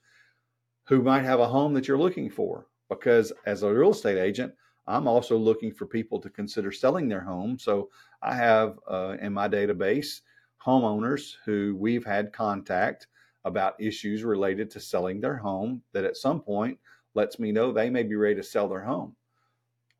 who 0.84 1.02
might 1.02 1.24
have 1.24 1.40
a 1.40 1.48
home 1.48 1.74
that 1.74 1.88
you're 1.88 1.98
looking 1.98 2.30
for. 2.30 2.66
Because 2.88 3.32
as 3.46 3.62
a 3.62 3.72
real 3.72 3.90
estate 3.90 4.18
agent, 4.18 4.52
I'm 4.86 5.06
also 5.06 5.36
looking 5.36 5.72
for 5.72 5.86
people 5.86 6.20
to 6.20 6.30
consider 6.30 6.72
selling 6.72 7.08
their 7.08 7.20
home. 7.20 7.58
So 7.58 7.90
I 8.22 8.34
have 8.34 8.78
uh, 8.88 9.16
in 9.20 9.32
my 9.32 9.48
database 9.48 10.20
homeowners 10.64 11.34
who 11.44 11.76
we've 11.78 12.04
had 12.04 12.32
contact 12.32 13.06
about 13.44 13.80
issues 13.80 14.24
related 14.24 14.70
to 14.72 14.80
selling 14.80 15.20
their 15.20 15.36
home 15.36 15.82
that 15.92 16.04
at 16.04 16.16
some 16.16 16.40
point 16.40 16.78
lets 17.14 17.38
me 17.38 17.52
know 17.52 17.72
they 17.72 17.90
may 17.90 18.02
be 18.02 18.14
ready 18.14 18.36
to 18.36 18.42
sell 18.42 18.68
their 18.68 18.82
home. 18.82 19.14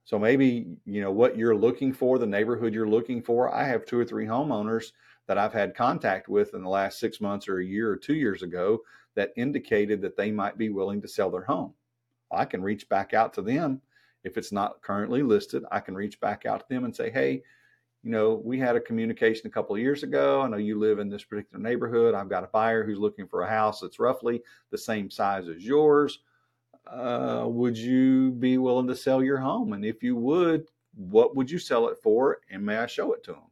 So 0.05 0.19
maybe, 0.19 0.67
you 0.87 1.01
know, 1.01 1.13
what 1.13 1.37
you're 1.37 1.57
looking 1.57 1.93
for, 1.93 2.19
the 2.19 2.27
neighborhood 2.27 2.75
you're 2.75 2.89
looking 2.89 3.23
for. 3.23 3.55
I 3.55 3.65
have 3.65 3.85
two 3.85 3.99
or 3.99 4.05
three 4.05 4.27
homeowners 4.27 4.93
that 5.27 5.39
I've 5.39 5.53
had 5.53 5.77
contact 5.77 6.29
with 6.29 6.55
in 6.55 6.63
the 6.63 6.69
last 6.69 6.99
six 6.99 7.21
months 7.21 7.49
or 7.49 7.59
a 7.59 7.65
year 7.65 7.91
or 7.91 7.97
two 7.97 8.15
years 8.15 8.43
ago 8.43 8.81
that 9.15 9.33
indicated 9.37 10.01
that 10.03 10.17
they 10.17 10.31
might 10.31 10.59
be 10.59 10.71
willing 10.71 11.01
to 11.03 11.09
sell 11.09 11.31
their 11.31 11.45
home. 11.45 11.75
I 12.33 12.45
can 12.45 12.63
reach 12.63 12.89
back 12.89 13.15
out 13.15 13.33
to 13.35 13.43
them. 13.43 13.81
If 14.25 14.37
it's 14.37 14.53
not 14.53 14.83
currently 14.83 15.23
listed, 15.23 15.65
I 15.71 15.81
can 15.81 15.95
reach 15.95 16.21
back 16.21 16.47
out 16.47 16.61
to 16.61 16.67
them 16.69 16.85
and 16.85 16.95
say, 16.95 17.11
hey, 17.11 17.43
you 18.03 18.11
know, 18.11 18.41
we 18.45 18.59
had 18.59 18.77
a 18.77 18.81
communication 18.81 19.47
a 19.47 19.51
couple 19.51 19.77
of 19.77 19.83
years 19.83 20.03
ago. 20.03 20.41
I 20.41 20.49
know 20.49 20.57
you 20.57 20.79
live 20.79 20.99
in 20.99 21.11
this 21.11 21.25
particular 21.25 21.63
neighborhood. 21.63 22.15
I've 22.15 22.31
got 22.31 22.45
a 22.45 22.49
buyer 22.49 22.85
who's 22.85 22.99
looking 22.99 23.27
for 23.27 23.43
a 23.43 23.49
house 23.49 23.81
that's 23.81 23.99
roughly 23.99 24.43
the 24.71 24.79
same 24.79 25.11
size 25.11 25.49
as 25.49 25.65
yours. 25.65 26.21
Uh, 26.91 27.45
would 27.47 27.77
you 27.77 28.33
be 28.33 28.59
willing 28.59 28.89
to 28.89 28.97
sell 28.97 29.23
your 29.23 29.39
home? 29.39 29.73
And 29.73 29.85
if 29.85 30.03
you 30.03 30.17
would, 30.17 30.67
what 30.95 31.37
would 31.37 31.51
you 31.51 31.59
sell 31.59 31.89
it 31.89 31.99
for? 32.03 32.41
And 32.51 32.65
may 32.65 32.79
I 32.79 32.87
show 32.87 33.13
it 33.13 33.23
to 33.25 33.33
them? 33.33 33.51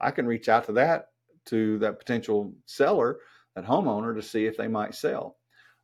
I 0.00 0.10
can 0.12 0.26
reach 0.26 0.48
out 0.48 0.64
to 0.66 0.72
that 0.72 1.08
to 1.46 1.78
that 1.78 1.98
potential 1.98 2.52
seller, 2.66 3.18
that 3.54 3.64
homeowner, 3.64 4.14
to 4.14 4.22
see 4.22 4.46
if 4.46 4.56
they 4.56 4.68
might 4.68 4.94
sell. 4.94 5.36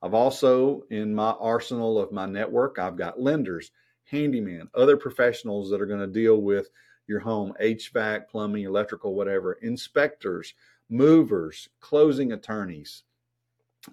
I've 0.02 0.14
also, 0.14 0.82
in 0.90 1.14
my 1.14 1.30
arsenal 1.30 1.98
of 1.98 2.12
my 2.12 2.26
network, 2.26 2.78
I've 2.78 2.96
got 2.96 3.20
lenders, 3.20 3.70
handyman, 4.04 4.68
other 4.74 4.96
professionals 4.98 5.70
that 5.70 5.80
are 5.80 5.86
going 5.86 6.00
to 6.00 6.06
deal 6.06 6.42
with 6.42 6.68
your 7.06 7.20
home, 7.20 7.54
HVAC, 7.60 8.28
plumbing, 8.28 8.64
electrical, 8.64 9.14
whatever, 9.14 9.54
inspectors, 9.54 10.52
movers, 10.90 11.68
closing 11.80 12.32
attorneys. 12.32 13.04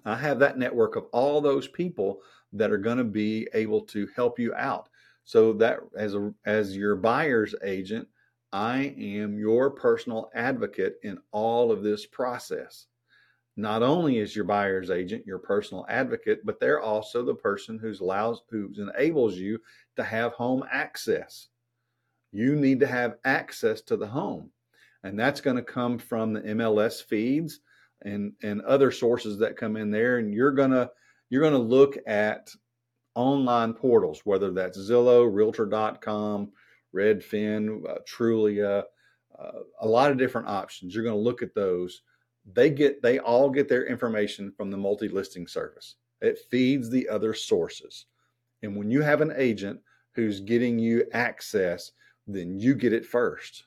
I 0.04 0.16
have 0.16 0.38
that 0.40 0.58
network 0.58 0.96
of 0.96 1.06
all 1.12 1.40
those 1.40 1.68
people 1.68 2.20
that 2.52 2.70
are 2.70 2.78
going 2.78 2.98
to 2.98 3.04
be 3.04 3.48
able 3.54 3.82
to 3.82 4.08
help 4.14 4.38
you 4.38 4.54
out. 4.54 4.88
So 5.24 5.52
that 5.54 5.78
as 5.96 6.14
a 6.14 6.32
as 6.44 6.76
your 6.76 6.96
buyer's 6.96 7.54
agent, 7.62 8.08
I 8.52 8.94
am 8.98 9.38
your 9.38 9.70
personal 9.70 10.30
advocate 10.34 10.96
in 11.02 11.18
all 11.30 11.70
of 11.70 11.82
this 11.82 12.06
process. 12.06 12.86
Not 13.56 13.82
only 13.82 14.18
is 14.18 14.34
your 14.34 14.46
buyer's 14.46 14.90
agent 14.90 15.26
your 15.26 15.38
personal 15.38 15.86
advocate, 15.88 16.44
but 16.44 16.58
they're 16.58 16.80
also 16.80 17.24
the 17.24 17.34
person 17.34 17.78
who's 17.78 18.00
allows 18.00 18.42
who 18.50 18.72
enables 18.76 19.36
you 19.36 19.58
to 19.96 20.02
have 20.02 20.32
home 20.32 20.64
access. 20.70 21.48
You 22.32 22.56
need 22.56 22.80
to 22.80 22.86
have 22.86 23.18
access 23.24 23.82
to 23.82 23.96
the 23.96 24.06
home. 24.06 24.50
And 25.04 25.18
that's 25.18 25.40
going 25.40 25.56
to 25.56 25.62
come 25.62 25.98
from 25.98 26.32
the 26.32 26.40
MLS 26.40 27.04
feeds 27.04 27.60
and, 28.04 28.32
and 28.42 28.60
other 28.62 28.90
sources 28.90 29.38
that 29.38 29.56
come 29.56 29.76
in 29.76 29.90
there. 29.90 30.18
And 30.18 30.32
you're 30.32 30.52
gonna 30.52 30.90
you're 31.32 31.42
gonna 31.42 31.56
look 31.56 31.96
at 32.06 32.50
online 33.14 33.72
portals, 33.72 34.20
whether 34.24 34.50
that's 34.50 34.78
Zillow, 34.78 35.32
Realtor.com, 35.32 36.52
Redfin, 36.94 37.88
uh, 37.88 37.98
Trulia, 38.06 38.84
uh, 39.38 39.60
a 39.80 39.88
lot 39.88 40.10
of 40.10 40.18
different 40.18 40.48
options. 40.48 40.94
You're 40.94 41.04
going 41.04 41.16
to 41.16 41.22
look 41.22 41.42
at 41.42 41.54
those. 41.54 42.02
They 42.52 42.70
get 42.70 43.02
they 43.02 43.18
all 43.18 43.48
get 43.50 43.68
their 43.68 43.86
information 43.86 44.52
from 44.52 44.70
the 44.70 44.76
multi-listing 44.76 45.46
service. 45.46 45.96
It 46.20 46.38
feeds 46.50 46.90
the 46.90 47.08
other 47.08 47.34
sources. 47.34 48.06
And 48.62 48.76
when 48.76 48.90
you 48.90 49.00
have 49.00 49.20
an 49.20 49.32
agent 49.36 49.80
who's 50.12 50.40
getting 50.40 50.78
you 50.78 51.04
access, 51.12 51.92
then 52.26 52.58
you 52.58 52.74
get 52.74 52.92
it 52.92 53.06
first. 53.06 53.64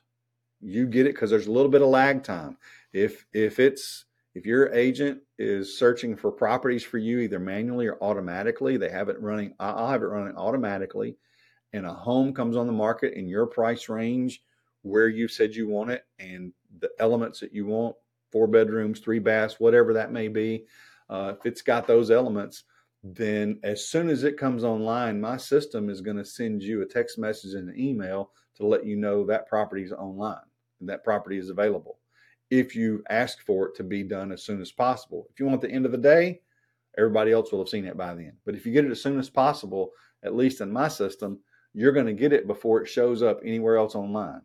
You 0.60 0.86
get 0.86 1.06
it 1.06 1.14
because 1.14 1.30
there's 1.30 1.48
a 1.48 1.52
little 1.52 1.70
bit 1.70 1.82
of 1.82 1.88
lag 1.88 2.22
time. 2.22 2.58
If 2.92 3.26
if 3.32 3.58
it's 3.58 4.04
if 4.36 4.44
your 4.44 4.70
agent 4.74 5.22
is 5.38 5.78
searching 5.78 6.14
for 6.14 6.30
properties 6.30 6.84
for 6.84 6.98
you 6.98 7.20
either 7.20 7.38
manually 7.38 7.86
or 7.86 7.96
automatically, 8.02 8.76
they 8.76 8.90
have 8.90 9.08
it 9.08 9.18
running. 9.18 9.54
I'll 9.58 9.88
have 9.88 10.02
it 10.02 10.08
running 10.08 10.36
automatically, 10.36 11.16
and 11.72 11.86
a 11.86 11.94
home 11.94 12.34
comes 12.34 12.54
on 12.54 12.66
the 12.66 12.72
market 12.72 13.14
in 13.14 13.28
your 13.28 13.46
price 13.46 13.88
range 13.88 14.42
where 14.82 15.08
you 15.08 15.26
said 15.26 15.54
you 15.54 15.66
want 15.66 15.90
it 15.90 16.04
and 16.18 16.52
the 16.80 16.90
elements 16.98 17.40
that 17.40 17.54
you 17.54 17.64
want 17.64 17.96
four 18.30 18.46
bedrooms, 18.46 19.00
three 19.00 19.18
baths, 19.18 19.58
whatever 19.58 19.94
that 19.94 20.12
may 20.12 20.28
be. 20.28 20.66
Uh, 21.08 21.32
if 21.38 21.46
it's 21.46 21.62
got 21.62 21.86
those 21.86 22.10
elements, 22.10 22.64
then 23.02 23.58
as 23.62 23.88
soon 23.88 24.10
as 24.10 24.22
it 24.22 24.36
comes 24.36 24.64
online, 24.64 25.18
my 25.18 25.38
system 25.38 25.88
is 25.88 26.02
going 26.02 26.18
to 26.18 26.24
send 26.26 26.62
you 26.62 26.82
a 26.82 26.86
text 26.86 27.18
message 27.18 27.54
and 27.54 27.70
an 27.70 27.80
email 27.80 28.32
to 28.56 28.66
let 28.66 28.84
you 28.84 28.96
know 28.96 29.24
that 29.24 29.48
property 29.48 29.82
is 29.82 29.92
online 29.92 30.44
and 30.80 30.88
that 30.90 31.04
property 31.04 31.38
is 31.38 31.48
available 31.48 31.98
if 32.50 32.76
you 32.76 33.02
ask 33.08 33.40
for 33.44 33.68
it 33.68 33.74
to 33.76 33.84
be 33.84 34.02
done 34.02 34.32
as 34.32 34.44
soon 34.44 34.60
as 34.60 34.72
possible. 34.72 35.26
If 35.30 35.40
you 35.40 35.46
want 35.46 35.60
the 35.60 35.70
end 35.70 35.86
of 35.86 35.92
the 35.92 35.98
day, 35.98 36.40
everybody 36.96 37.32
else 37.32 37.50
will 37.50 37.58
have 37.58 37.68
seen 37.68 37.84
it 37.84 37.96
by 37.96 38.14
then. 38.14 38.32
But 38.44 38.54
if 38.54 38.64
you 38.64 38.72
get 38.72 38.84
it 38.84 38.90
as 38.90 39.02
soon 39.02 39.18
as 39.18 39.28
possible, 39.28 39.90
at 40.22 40.36
least 40.36 40.60
in 40.60 40.72
my 40.72 40.88
system, 40.88 41.40
you're 41.74 41.92
going 41.92 42.06
to 42.06 42.12
get 42.12 42.32
it 42.32 42.46
before 42.46 42.80
it 42.80 42.88
shows 42.88 43.22
up 43.22 43.40
anywhere 43.44 43.76
else 43.76 43.94
online 43.94 44.40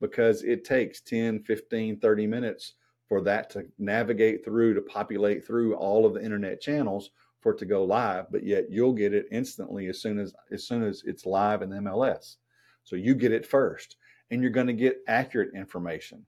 because 0.00 0.42
it 0.42 0.64
takes 0.64 1.00
10, 1.00 1.42
15, 1.42 1.98
30 1.98 2.26
minutes 2.26 2.74
for 3.08 3.20
that 3.22 3.50
to 3.50 3.64
navigate 3.78 4.44
through, 4.44 4.74
to 4.74 4.82
populate 4.82 5.46
through 5.46 5.74
all 5.74 6.04
of 6.04 6.14
the 6.14 6.22
internet 6.22 6.60
channels 6.60 7.10
for 7.40 7.52
it 7.52 7.58
to 7.58 7.66
go 7.66 7.84
live. 7.84 8.26
But 8.30 8.44
yet 8.44 8.70
you'll 8.70 8.92
get 8.92 9.14
it 9.14 9.26
instantly 9.30 9.88
as 9.88 10.00
soon 10.00 10.18
as 10.18 10.34
as 10.52 10.66
soon 10.66 10.82
as 10.82 11.02
it's 11.06 11.26
live 11.26 11.62
in 11.62 11.70
MLS. 11.70 12.36
So 12.84 12.96
you 12.96 13.14
get 13.14 13.32
it 13.32 13.46
first 13.46 13.96
and 14.30 14.42
you're 14.42 14.50
going 14.50 14.66
to 14.66 14.72
get 14.72 15.02
accurate 15.08 15.54
information 15.54 16.24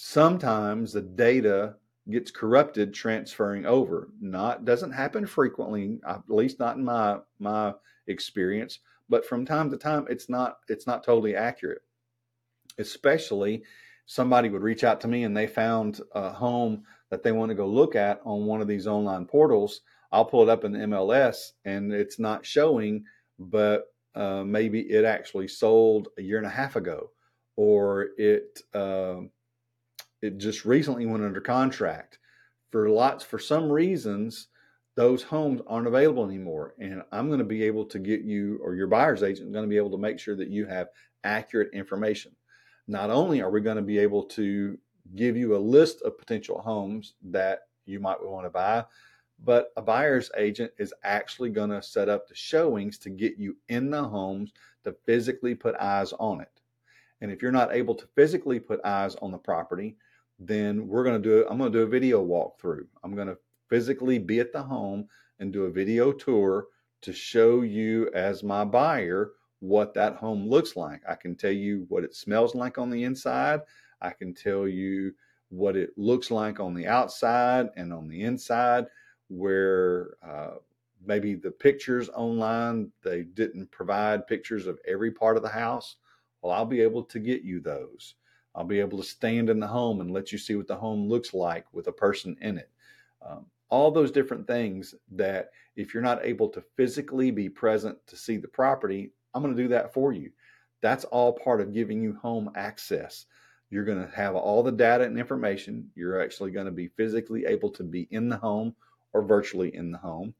sometimes 0.00 0.92
the 0.92 1.02
data 1.02 1.74
gets 2.08 2.30
corrupted 2.30 2.94
transferring 2.94 3.66
over. 3.66 4.10
Not 4.20 4.64
doesn't 4.64 4.92
happen 4.92 5.26
frequently 5.26 5.98
at 6.06 6.22
least 6.28 6.60
not 6.60 6.76
in 6.76 6.84
my 6.84 7.18
my 7.40 7.74
experience 8.06 8.78
but 9.08 9.26
from 9.26 9.44
time 9.44 9.68
to 9.70 9.76
time 9.76 10.06
it's 10.08 10.28
not 10.28 10.58
it's 10.68 10.86
not 10.86 11.02
totally 11.02 11.34
accurate. 11.34 11.82
Especially 12.78 13.64
somebody 14.06 14.48
would 14.48 14.62
reach 14.62 14.84
out 14.84 15.00
to 15.00 15.08
me 15.08 15.24
and 15.24 15.36
they 15.36 15.48
found 15.48 16.00
a 16.12 16.30
home 16.30 16.84
that 17.10 17.24
they 17.24 17.32
want 17.32 17.48
to 17.48 17.56
go 17.56 17.66
look 17.66 17.96
at 17.96 18.20
on 18.24 18.46
one 18.46 18.60
of 18.60 18.68
these 18.68 18.86
online 18.86 19.26
portals. 19.26 19.80
I'll 20.12 20.24
pull 20.24 20.44
it 20.44 20.48
up 20.48 20.62
in 20.62 20.70
the 20.70 20.78
mls 20.78 21.54
and 21.64 21.92
it's 21.92 22.20
not 22.20 22.46
showing 22.46 23.02
but 23.40 23.86
uh, 24.14 24.44
maybe 24.44 24.78
it 24.78 25.04
actually 25.04 25.48
sold 25.48 26.06
a 26.18 26.22
year 26.22 26.38
and 26.38 26.46
a 26.46 26.50
half 26.50 26.76
ago 26.76 27.10
or 27.56 28.10
it 28.16 28.60
uh, 28.72 29.22
it 30.22 30.38
just 30.38 30.64
recently 30.64 31.06
went 31.06 31.24
under 31.24 31.40
contract. 31.40 32.18
For 32.70 32.88
lots 32.90 33.24
for 33.24 33.38
some 33.38 33.70
reasons 33.70 34.48
those 34.96 35.22
homes 35.22 35.60
aren't 35.68 35.86
available 35.86 36.24
anymore 36.24 36.74
and 36.80 37.04
i'm 37.12 37.28
going 37.28 37.38
to 37.38 37.44
be 37.44 37.62
able 37.62 37.84
to 37.84 38.00
get 38.00 38.22
you 38.22 38.58
or 38.60 38.74
your 38.74 38.88
buyer's 38.88 39.22
agent 39.22 39.52
going 39.52 39.64
to 39.64 39.68
be 39.68 39.76
able 39.76 39.92
to 39.92 39.96
make 39.96 40.18
sure 40.18 40.34
that 40.34 40.48
you 40.48 40.66
have 40.66 40.88
accurate 41.24 41.70
information. 41.72 42.32
Not 42.86 43.10
only 43.10 43.40
are 43.40 43.50
we 43.50 43.60
going 43.60 43.76
to 43.76 43.82
be 43.82 43.98
able 43.98 44.24
to 44.24 44.76
give 45.14 45.36
you 45.36 45.56
a 45.56 45.58
list 45.58 46.02
of 46.02 46.18
potential 46.18 46.60
homes 46.60 47.14
that 47.30 47.60
you 47.86 48.00
might 48.00 48.22
want 48.22 48.46
to 48.46 48.50
buy 48.50 48.84
but 49.44 49.72
a 49.76 49.82
buyer's 49.82 50.30
agent 50.36 50.72
is 50.78 50.92
actually 51.04 51.50
going 51.50 51.70
to 51.70 51.82
set 51.82 52.08
up 52.08 52.26
the 52.26 52.34
showings 52.34 52.98
to 52.98 53.10
get 53.10 53.38
you 53.38 53.56
in 53.68 53.90
the 53.90 54.02
homes 54.02 54.52
to 54.84 54.94
physically 55.06 55.54
put 55.54 55.76
eyes 55.76 56.12
on 56.14 56.40
it. 56.40 56.60
And 57.20 57.30
if 57.30 57.40
you're 57.40 57.52
not 57.52 57.72
able 57.72 57.94
to 57.94 58.08
physically 58.14 58.58
put 58.58 58.80
eyes 58.84 59.14
on 59.16 59.30
the 59.30 59.38
property 59.38 59.96
then 60.38 60.86
we're 60.86 61.04
going 61.04 61.20
to 61.20 61.28
do 61.28 61.46
I'm 61.48 61.58
going 61.58 61.72
to 61.72 61.78
do 61.78 61.84
a 61.84 61.88
video 61.88 62.24
walkthrough. 62.24 62.86
I'm 63.02 63.14
going 63.14 63.28
to 63.28 63.38
physically 63.68 64.18
be 64.18 64.40
at 64.40 64.52
the 64.52 64.62
home 64.62 65.08
and 65.38 65.52
do 65.52 65.64
a 65.64 65.70
video 65.70 66.12
tour 66.12 66.66
to 67.02 67.12
show 67.12 67.62
you 67.62 68.10
as 68.14 68.42
my 68.42 68.64
buyer 68.64 69.32
what 69.60 69.94
that 69.94 70.16
home 70.16 70.48
looks 70.48 70.76
like. 70.76 71.02
I 71.08 71.14
can 71.14 71.34
tell 71.34 71.52
you 71.52 71.86
what 71.88 72.04
it 72.04 72.14
smells 72.14 72.54
like 72.54 72.78
on 72.78 72.90
the 72.90 73.04
inside. 73.04 73.60
I 74.00 74.10
can 74.10 74.34
tell 74.34 74.68
you 74.68 75.12
what 75.50 75.76
it 75.76 75.90
looks 75.96 76.30
like 76.30 76.60
on 76.60 76.74
the 76.74 76.86
outside 76.86 77.68
and 77.76 77.92
on 77.92 78.08
the 78.08 78.22
inside 78.22 78.86
where 79.28 80.16
uh, 80.26 80.54
maybe 81.04 81.34
the 81.34 81.50
pictures 81.50 82.08
online 82.10 82.90
they 83.02 83.22
didn't 83.22 83.70
provide 83.70 84.26
pictures 84.26 84.66
of 84.66 84.78
every 84.86 85.10
part 85.10 85.36
of 85.36 85.42
the 85.42 85.48
house 85.48 85.96
well 86.42 86.52
i'll 86.52 86.66
be 86.66 86.80
able 86.80 87.02
to 87.02 87.18
get 87.18 87.42
you 87.42 87.60
those 87.60 88.14
I'll 88.58 88.64
be 88.64 88.80
able 88.80 88.98
to 88.98 89.04
stand 89.04 89.50
in 89.50 89.60
the 89.60 89.68
home 89.68 90.00
and 90.00 90.10
let 90.10 90.32
you 90.32 90.38
see 90.38 90.56
what 90.56 90.66
the 90.66 90.74
home 90.74 91.08
looks 91.08 91.32
like 91.32 91.64
with 91.72 91.86
a 91.86 91.92
person 91.92 92.36
in 92.40 92.58
it. 92.58 92.68
Um, 93.24 93.46
all 93.68 93.92
those 93.92 94.10
different 94.10 94.48
things 94.48 94.96
that 95.12 95.50
if 95.76 95.94
you're 95.94 96.02
not 96.02 96.26
able 96.26 96.48
to 96.48 96.64
physically 96.76 97.30
be 97.30 97.48
present 97.48 97.96
to 98.08 98.16
see 98.16 98.36
the 98.36 98.48
property, 98.48 99.12
I'm 99.32 99.44
going 99.44 99.54
to 99.54 99.62
do 99.62 99.68
that 99.68 99.94
for 99.94 100.12
you. 100.12 100.32
That's 100.80 101.04
all 101.04 101.32
part 101.32 101.60
of 101.60 101.72
giving 101.72 102.02
you 102.02 102.14
home 102.14 102.50
access. 102.56 103.26
You're 103.70 103.84
going 103.84 104.04
to 104.04 104.12
have 104.12 104.34
all 104.34 104.64
the 104.64 104.72
data 104.72 105.04
and 105.04 105.16
information. 105.16 105.88
You're 105.94 106.20
actually 106.20 106.50
going 106.50 106.66
to 106.66 106.72
be 106.72 106.88
physically 106.88 107.46
able 107.46 107.70
to 107.70 107.84
be 107.84 108.08
in 108.10 108.28
the 108.28 108.38
home 108.38 108.74
or 109.12 109.22
virtually 109.22 109.72
in 109.76 109.92
the 109.92 109.98
home. 109.98 110.34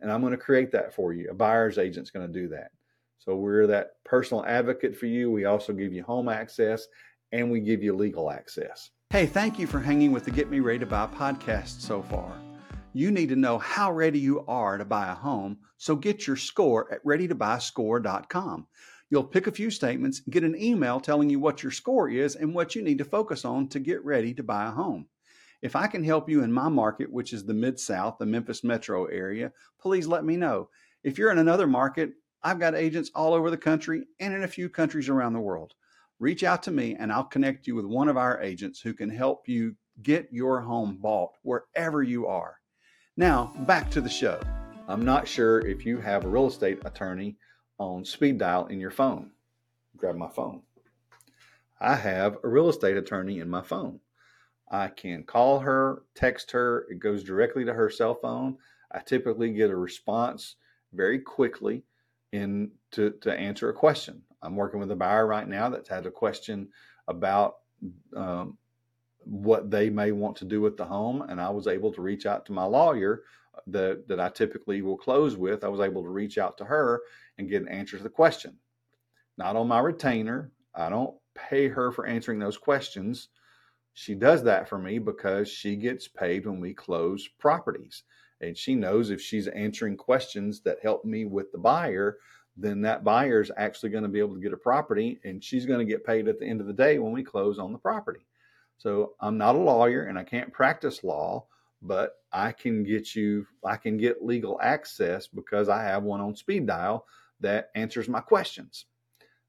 And 0.00 0.12
I'm 0.12 0.20
going 0.20 0.30
to 0.30 0.36
create 0.36 0.70
that 0.70 0.94
for 0.94 1.12
you. 1.12 1.30
A 1.30 1.34
buyer's 1.34 1.78
agent's 1.78 2.10
going 2.10 2.32
to 2.32 2.40
do 2.40 2.46
that. 2.50 2.70
So 3.18 3.34
we're 3.34 3.66
that 3.66 3.94
personal 4.04 4.44
advocate 4.46 4.96
for 4.96 5.06
you. 5.06 5.32
We 5.32 5.46
also 5.46 5.72
give 5.72 5.92
you 5.92 6.04
home 6.04 6.28
access 6.28 6.86
and 7.36 7.50
we 7.50 7.60
give 7.60 7.82
you 7.82 7.94
legal 7.94 8.30
access. 8.30 8.90
Hey, 9.10 9.26
thank 9.26 9.58
you 9.58 9.66
for 9.66 9.78
hanging 9.78 10.10
with 10.10 10.24
the 10.24 10.30
Get 10.30 10.50
Me 10.50 10.60
Ready 10.60 10.78
to 10.78 10.86
Buy 10.86 11.06
podcast 11.06 11.82
so 11.82 12.00
far. 12.00 12.32
You 12.94 13.10
need 13.10 13.28
to 13.28 13.36
know 13.36 13.58
how 13.58 13.92
ready 13.92 14.18
you 14.18 14.42
are 14.48 14.78
to 14.78 14.86
buy 14.86 15.12
a 15.12 15.14
home, 15.14 15.58
so 15.76 15.94
get 15.94 16.26
your 16.26 16.36
score 16.36 16.90
at 16.90 17.04
readytobuyscore.com. 17.04 18.66
You'll 19.10 19.24
pick 19.24 19.46
a 19.46 19.52
few 19.52 19.70
statements, 19.70 20.20
get 20.20 20.44
an 20.44 20.60
email 20.60 20.98
telling 20.98 21.28
you 21.28 21.38
what 21.38 21.62
your 21.62 21.72
score 21.72 22.08
is 22.08 22.36
and 22.36 22.54
what 22.54 22.74
you 22.74 22.80
need 22.80 22.96
to 22.98 23.04
focus 23.04 23.44
on 23.44 23.68
to 23.68 23.80
get 23.80 24.02
ready 24.02 24.32
to 24.32 24.42
buy 24.42 24.68
a 24.68 24.70
home. 24.70 25.06
If 25.60 25.76
I 25.76 25.88
can 25.88 26.02
help 26.02 26.30
you 26.30 26.42
in 26.42 26.50
my 26.50 26.70
market, 26.70 27.12
which 27.12 27.34
is 27.34 27.44
the 27.44 27.52
Mid 27.52 27.78
South, 27.78 28.16
the 28.18 28.24
Memphis 28.24 28.64
metro 28.64 29.04
area, 29.06 29.52
please 29.78 30.06
let 30.06 30.24
me 30.24 30.36
know. 30.36 30.70
If 31.04 31.18
you're 31.18 31.32
in 31.32 31.38
another 31.38 31.66
market, 31.66 32.12
I've 32.42 32.58
got 32.58 32.74
agents 32.74 33.10
all 33.14 33.34
over 33.34 33.50
the 33.50 33.58
country 33.58 34.04
and 34.20 34.32
in 34.32 34.42
a 34.42 34.48
few 34.48 34.70
countries 34.70 35.10
around 35.10 35.34
the 35.34 35.40
world 35.40 35.74
reach 36.18 36.44
out 36.44 36.62
to 36.64 36.70
me 36.70 36.96
and 36.98 37.12
I'll 37.12 37.24
connect 37.24 37.66
you 37.66 37.74
with 37.74 37.84
one 37.84 38.08
of 38.08 38.16
our 38.16 38.40
agents 38.40 38.80
who 38.80 38.94
can 38.94 39.10
help 39.10 39.48
you 39.48 39.76
get 40.02 40.28
your 40.30 40.60
home 40.60 40.98
bought 41.00 41.32
wherever 41.42 42.02
you 42.02 42.26
are. 42.26 42.56
Now, 43.16 43.52
back 43.60 43.90
to 43.92 44.00
the 44.00 44.08
show. 44.08 44.40
I'm 44.88 45.04
not 45.04 45.26
sure 45.26 45.60
if 45.60 45.84
you 45.84 45.98
have 45.98 46.24
a 46.24 46.28
real 46.28 46.46
estate 46.46 46.80
attorney 46.84 47.36
on 47.78 48.04
speed 48.04 48.38
dial 48.38 48.66
in 48.66 48.78
your 48.78 48.90
phone. 48.90 49.30
Grab 49.96 50.16
my 50.16 50.28
phone. 50.28 50.62
I 51.80 51.96
have 51.96 52.38
a 52.42 52.48
real 52.48 52.68
estate 52.68 52.96
attorney 52.96 53.40
in 53.40 53.50
my 53.50 53.62
phone. 53.62 54.00
I 54.70 54.88
can 54.88 55.24
call 55.24 55.60
her, 55.60 56.02
text 56.14 56.50
her, 56.52 56.86
it 56.90 56.98
goes 56.98 57.22
directly 57.22 57.64
to 57.64 57.74
her 57.74 57.90
cell 57.90 58.14
phone. 58.14 58.58
I 58.92 59.00
typically 59.00 59.52
get 59.52 59.70
a 59.70 59.76
response 59.76 60.56
very 60.92 61.20
quickly 61.20 61.84
in 62.32 62.72
to, 62.92 63.10
to 63.20 63.32
answer 63.32 63.68
a 63.68 63.74
question. 63.74 64.22
I'm 64.42 64.56
working 64.56 64.80
with 64.80 64.90
a 64.90 64.96
buyer 64.96 65.26
right 65.26 65.48
now 65.48 65.68
that's 65.68 65.88
had 65.88 66.06
a 66.06 66.10
question 66.10 66.68
about 67.08 67.56
um, 68.14 68.58
what 69.24 69.70
they 69.70 69.90
may 69.90 70.12
want 70.12 70.36
to 70.36 70.44
do 70.44 70.60
with 70.60 70.76
the 70.76 70.84
home, 70.84 71.22
and 71.22 71.40
I 71.40 71.50
was 71.50 71.66
able 71.66 71.92
to 71.92 72.02
reach 72.02 72.26
out 72.26 72.46
to 72.46 72.52
my 72.52 72.64
lawyer 72.64 73.22
that 73.68 74.06
that 74.08 74.20
I 74.20 74.28
typically 74.28 74.82
will 74.82 74.96
close 74.96 75.36
with. 75.36 75.64
I 75.64 75.68
was 75.68 75.80
able 75.80 76.02
to 76.02 76.08
reach 76.08 76.38
out 76.38 76.58
to 76.58 76.64
her 76.64 77.00
and 77.38 77.48
get 77.48 77.62
an 77.62 77.68
answer 77.68 77.96
to 77.96 78.02
the 78.02 78.08
question. 78.08 78.56
Not 79.38 79.56
on 79.56 79.68
my 79.68 79.80
retainer. 79.80 80.52
I 80.74 80.88
don't 80.88 81.14
pay 81.34 81.68
her 81.68 81.90
for 81.92 82.06
answering 82.06 82.38
those 82.38 82.58
questions. 82.58 83.28
She 83.94 84.14
does 84.14 84.42
that 84.44 84.68
for 84.68 84.78
me 84.78 84.98
because 84.98 85.48
she 85.48 85.76
gets 85.76 86.06
paid 86.06 86.46
when 86.46 86.60
we 86.60 86.74
close 86.74 87.28
properties. 87.38 88.02
And 88.40 88.56
she 88.56 88.74
knows 88.74 89.10
if 89.10 89.20
she's 89.20 89.48
answering 89.48 89.96
questions 89.96 90.60
that 90.62 90.82
help 90.82 91.04
me 91.04 91.24
with 91.24 91.50
the 91.52 91.58
buyer, 91.58 92.18
then 92.56 92.80
that 92.82 93.04
buyer 93.04 93.40
is 93.40 93.52
actually 93.56 93.90
going 93.90 94.02
to 94.02 94.08
be 94.08 94.18
able 94.18 94.34
to 94.34 94.40
get 94.40 94.52
a 94.52 94.56
property 94.56 95.20
and 95.24 95.44
she's 95.44 95.66
going 95.66 95.78
to 95.78 95.90
get 95.90 96.06
paid 96.06 96.26
at 96.26 96.38
the 96.38 96.46
end 96.46 96.60
of 96.60 96.66
the 96.66 96.72
day 96.72 96.98
when 96.98 97.12
we 97.12 97.22
close 97.22 97.58
on 97.58 97.72
the 97.72 97.78
property. 97.78 98.26
So 98.78 99.14
I'm 99.20 99.38
not 99.38 99.54
a 99.54 99.58
lawyer 99.58 100.04
and 100.04 100.18
I 100.18 100.24
can't 100.24 100.52
practice 100.52 101.04
law, 101.04 101.46
but 101.82 102.16
I 102.32 102.52
can 102.52 102.82
get 102.82 103.14
you, 103.14 103.46
I 103.64 103.76
can 103.76 103.96
get 103.96 104.24
legal 104.24 104.58
access 104.62 105.26
because 105.26 105.68
I 105.68 105.82
have 105.82 106.02
one 106.02 106.20
on 106.20 106.34
speed 106.34 106.66
dial 106.66 107.06
that 107.40 107.70
answers 107.74 108.08
my 108.08 108.20
questions. 108.20 108.86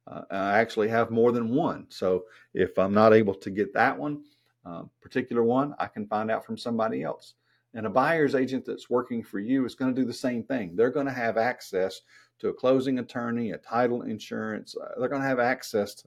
Uh, 0.10 0.22
I 0.30 0.60
actually 0.60 0.88
have 0.90 1.12
more 1.12 1.32
than 1.32 1.50
one. 1.50 1.86
So 1.90 2.26
if 2.54 2.78
I'm 2.78 2.94
not 2.94 3.14
able 3.14 3.36
to 3.36 3.50
get 3.50 3.74
that 3.74 3.98
one, 3.98 4.24
uh, 4.66 4.84
particular 5.02 5.44
one, 5.44 5.76
I 5.80 5.88
can 5.88 6.08
find 6.08 6.30
out 6.32 6.46
from 6.46 6.58
somebody 6.58 7.04
else. 7.04 7.36
And 7.74 7.86
a 7.86 7.90
buyer's 7.90 8.36
agent 8.36 8.66
that's 8.66 8.90
working 8.90 9.22
for 9.24 9.40
you 9.40 9.66
is 9.66 9.76
going 9.76 9.94
to 9.94 10.02
do 10.02 10.08
the 10.08 10.14
same 10.14 10.44
thing. 10.44 10.76
They're 10.76 10.90
going 10.90 11.06
to 11.06 11.12
have 11.12 11.38
access 11.38 12.02
to 12.40 12.50
a 12.50 12.54
closing 12.54 13.00
attorney, 13.00 13.52
a 13.52 13.58
title 13.58 14.04
insurance. 14.04 14.76
Uh, 14.76 15.00
they're 15.00 15.10
going 15.10 15.22
to 15.22 15.28
have 15.28 15.40
access 15.40 16.04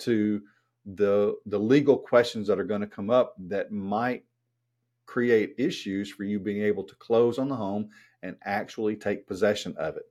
to 0.00 0.42
the 0.86 1.34
the 1.46 1.58
legal 1.58 1.96
questions 1.96 2.46
that 2.46 2.58
are 2.58 2.64
going 2.64 2.80
to 2.80 2.86
come 2.86 3.10
up 3.10 3.34
that 3.38 3.72
might 3.72 4.24
create 5.06 5.54
issues 5.58 6.10
for 6.10 6.24
you 6.24 6.38
being 6.38 6.62
able 6.62 6.84
to 6.84 6.94
close 6.96 7.38
on 7.38 7.48
the 7.48 7.56
home 7.56 7.88
and 8.22 8.36
actually 8.44 8.96
take 8.96 9.26
possession 9.26 9.74
of 9.78 9.96
it. 9.96 10.04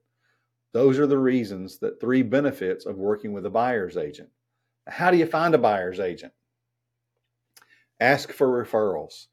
Those 0.72 0.98
are 0.98 1.06
the 1.06 1.18
reasons 1.18 1.78
that 1.78 2.00
three 2.00 2.22
benefits 2.22 2.86
of 2.86 2.96
working 2.96 3.32
with 3.32 3.46
a 3.46 3.50
buyer's 3.50 3.96
agent. 3.96 4.28
How 4.86 5.10
do 5.10 5.16
you 5.16 5.26
find 5.26 5.54
a 5.54 5.58
buyer's 5.58 6.00
agent? 6.00 6.32
Ask 8.00 8.32
for 8.32 8.64
referrals. 8.64 9.26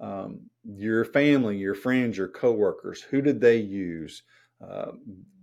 Um, 0.00 0.50
your 0.64 1.04
family, 1.04 1.56
your 1.58 1.74
friends, 1.74 2.18
your 2.18 2.28
coworkers, 2.28 3.00
who 3.00 3.20
did 3.22 3.40
they 3.40 3.58
use? 3.58 4.22
Uh, 4.60 4.92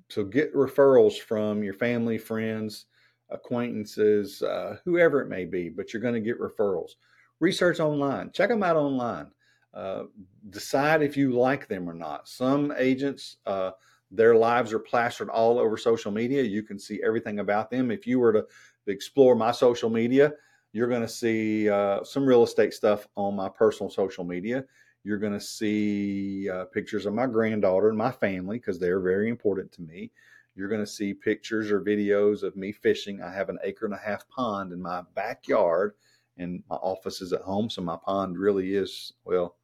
so 0.10 0.24
get 0.24 0.54
referrals 0.54 1.20
from 1.20 1.64
your 1.64 1.74
family, 1.74 2.18
friends, 2.18 2.86
acquaintances, 3.30 4.42
uh, 4.42 4.78
whoever 4.86 5.22
it 5.22 5.28
may 5.28 5.46
be, 5.46 5.70
but 5.70 5.92
you're 5.94 6.02
going 6.02 6.14
to 6.14 6.20
get 6.20 6.40
referrals. 6.40 6.92
Research 7.40 7.80
online, 7.80 8.32
check 8.32 8.50
them 8.50 8.64
out 8.64 8.76
online. 8.76 9.28
Uh, 9.74 10.04
decide 10.52 11.02
if 11.02 11.18
you 11.18 11.32
like 11.32 11.68
them 11.68 11.90
or 11.90 11.94
not. 11.94 12.28
Some 12.28 12.72
agents, 12.78 13.38
uh, 13.48 13.72
their 14.12 14.36
lives 14.36 14.72
are 14.72 14.80
plastered 14.80 15.30
all 15.30 15.58
over 15.58 15.76
social 15.78 16.12
media. 16.12 16.44
You 16.44 16.62
can 16.62 16.78
see 16.78 17.02
everything 17.04 17.40
about 17.40 17.72
them. 17.72 17.90
If 17.90 18.06
you 18.06 18.20
were 18.20 18.34
to 18.34 18.46
explore 18.86 19.36
my 19.36 19.52
social 19.52 19.90
media, 19.90 20.34
you're 20.74 20.88
going 20.88 21.02
to 21.02 21.08
see 21.08 21.70
uh, 21.70 22.04
some 22.04 22.26
real 22.26 22.44
estate 22.44 22.74
stuff 22.74 23.08
on 23.16 23.36
my 23.36 23.50
personal 23.50 23.90
social 23.90 24.24
media. 24.24 24.64
You're 25.04 25.18
going 25.18 25.34
to 25.34 25.42
see 25.42 26.50
uh, 26.50 26.66
pictures 26.66 27.06
of 27.06 27.14
my 27.14 27.28
granddaughter 27.28 27.90
and 27.90 27.98
my 27.98 28.12
family 28.12 28.58
because 28.58 28.80
they're 28.80 29.02
very 29.02 29.30
important 29.30 29.72
to 29.74 29.82
me. 29.82 30.12
You're 30.56 30.70
going 30.70 30.82
to 30.82 30.88
see 30.88 31.14
pictures 31.14 31.72
or 31.72 31.82
videos 31.82 32.44
of 32.44 32.56
me 32.56 32.72
fishing. 32.72 33.22
I 33.22 33.34
have 33.34 33.50
an 33.50 33.60
acre 33.64 33.86
and 33.86 33.94
a 33.94 33.98
half 33.98 34.28
pond 34.30 34.72
in 34.72 34.82
my 34.82 35.02
backyard, 35.16 35.94
and 36.38 36.64
my 36.70 36.76
office 36.78 37.22
is 37.22 37.34
at 37.34 37.42
home. 37.42 37.70
So 37.70 37.82
my 37.82 37.98
pond 37.98 38.38
really 38.38 38.76
is, 38.76 39.14
well, 39.26 39.56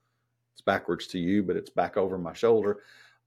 it's 0.53 0.61
backwards 0.61 1.07
to 1.07 1.19
you, 1.19 1.43
but 1.43 1.55
it's 1.55 1.69
back 1.69 1.95
over 1.95 2.17
my 2.17 2.33
shoulder 2.33 2.79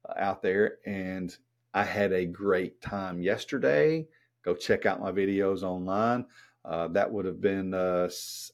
uh, 0.08 0.14
out 0.18 0.42
there. 0.42 0.78
And 0.84 1.34
I 1.72 1.84
had 1.84 2.12
a 2.12 2.26
great 2.26 2.80
time 2.82 3.22
yesterday. 3.22 4.06
Go 4.44 4.54
check 4.54 4.84
out 4.84 5.00
my 5.00 5.12
videos 5.12 5.62
online. 5.62 6.26
Uh, 6.64 6.88
that 6.88 7.10
would 7.10 7.24
have 7.24 7.40
been 7.40 7.74
uh, 7.74 8.08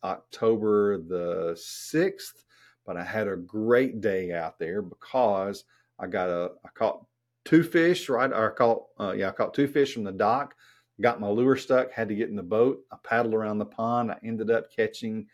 October 0.04 0.98
the 0.98 1.54
6th, 1.54 2.44
but 2.88 2.96
I 2.96 3.04
had 3.04 3.28
a 3.28 3.36
great 3.36 4.00
day 4.00 4.32
out 4.32 4.58
there 4.58 4.80
because 4.80 5.64
I 5.98 6.06
got 6.06 6.30
a, 6.30 6.52
I 6.64 6.70
caught 6.74 7.04
two 7.44 7.62
fish, 7.62 8.08
right? 8.08 8.32
Or 8.32 8.50
I 8.50 8.54
caught, 8.54 8.84
uh, 8.98 9.12
yeah, 9.12 9.28
I 9.28 9.32
caught 9.32 9.52
two 9.52 9.68
fish 9.68 9.92
from 9.92 10.04
the 10.04 10.12
dock, 10.12 10.54
got 10.98 11.20
my 11.20 11.28
lure 11.28 11.58
stuck, 11.58 11.92
had 11.92 12.08
to 12.08 12.14
get 12.14 12.30
in 12.30 12.34
the 12.34 12.42
boat. 12.42 12.80
I 12.90 12.96
paddled 13.04 13.34
around 13.34 13.58
the 13.58 13.66
pond. 13.66 14.10
I 14.10 14.16
ended 14.24 14.50
up 14.50 14.74
catching 14.74 15.26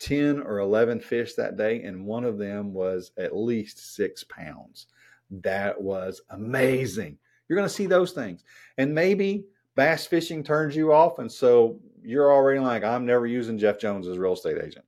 10 0.00 0.40
or 0.40 0.58
11 0.58 0.98
fish 0.98 1.34
that 1.34 1.56
day, 1.56 1.84
and 1.84 2.04
one 2.04 2.24
of 2.24 2.36
them 2.36 2.72
was 2.72 3.12
at 3.16 3.36
least 3.36 3.94
six 3.94 4.24
pounds. 4.24 4.88
That 5.30 5.80
was 5.80 6.20
amazing. 6.30 7.16
You're 7.48 7.58
going 7.58 7.68
to 7.68 7.74
see 7.74 7.86
those 7.86 8.10
things. 8.10 8.42
And 8.76 8.92
maybe 8.92 9.44
bass 9.76 10.04
fishing 10.04 10.42
turns 10.42 10.74
you 10.74 10.92
off. 10.92 11.20
And 11.20 11.30
so 11.30 11.78
you're 12.02 12.32
already 12.32 12.58
like, 12.58 12.82
I'm 12.82 13.06
never 13.06 13.28
using 13.28 13.56
Jeff 13.56 13.78
Jones 13.78 14.08
as 14.08 14.18
real 14.18 14.32
estate 14.32 14.58
agent. 14.60 14.84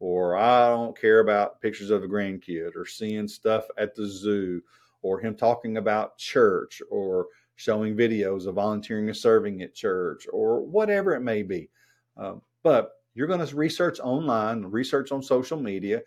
Or 0.00 0.36
I 0.36 0.70
don't 0.70 0.98
care 0.98 1.20
about 1.20 1.60
pictures 1.60 1.90
of 1.90 2.02
a 2.02 2.08
grandkid 2.08 2.74
or 2.74 2.86
seeing 2.86 3.28
stuff 3.28 3.66
at 3.78 3.94
the 3.94 4.08
zoo 4.08 4.62
or 5.02 5.20
him 5.20 5.34
talking 5.34 5.76
about 5.76 6.18
church 6.18 6.82
or 6.90 7.26
showing 7.54 7.94
videos 7.94 8.46
of 8.46 8.54
volunteering 8.54 9.08
and 9.08 9.16
serving 9.16 9.60
at 9.62 9.74
church 9.74 10.26
or 10.32 10.62
whatever 10.62 11.14
it 11.14 11.20
may 11.20 11.42
be. 11.42 11.68
Um, 12.16 12.40
but 12.62 12.92
you're 13.14 13.26
going 13.26 13.46
to 13.46 13.56
research 13.56 14.00
online, 14.00 14.62
research 14.62 15.12
on 15.12 15.22
social 15.22 15.60
media, 15.60 16.02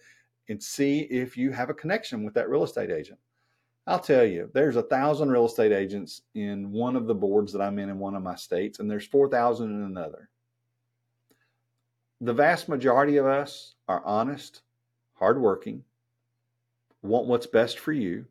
and 0.49 0.61
see 0.61 1.01
if 1.01 1.37
you 1.37 1.51
have 1.51 1.69
a 1.69 1.73
connection 1.73 2.23
with 2.23 2.33
that 2.33 2.49
real 2.49 2.63
estate 2.63 2.91
agent. 2.91 3.19
I'll 3.85 3.99
tell 3.99 4.23
you, 4.23 4.49
there's 4.53 4.77
a 4.77 4.83
thousand 4.83 5.29
real 5.29 5.45
estate 5.45 5.73
agents 5.73 6.21
in 6.35 6.71
one 6.71 6.95
of 6.95 7.05
the 7.05 7.15
boards 7.15 7.51
that 7.51 7.61
I'm 7.61 7.79
in 7.79 7.89
in 7.89 7.99
one 7.99 8.15
of 8.15 8.23
my 8.23 8.35
states, 8.35 8.79
and 8.79 8.89
there's 8.89 9.05
4,000 9.05 9.69
in 9.69 9.83
another. 9.83 10.29
The 12.23 12.33
vast 12.33 12.69
majority 12.69 13.17
of 13.17 13.25
us 13.25 13.75
are 13.89 14.01
honest, 14.05 14.61
hardworking, 15.15 15.83
want 17.01 17.27
what's 17.27 17.47
best 17.47 17.79
for 17.79 17.91
you, 17.91 18.27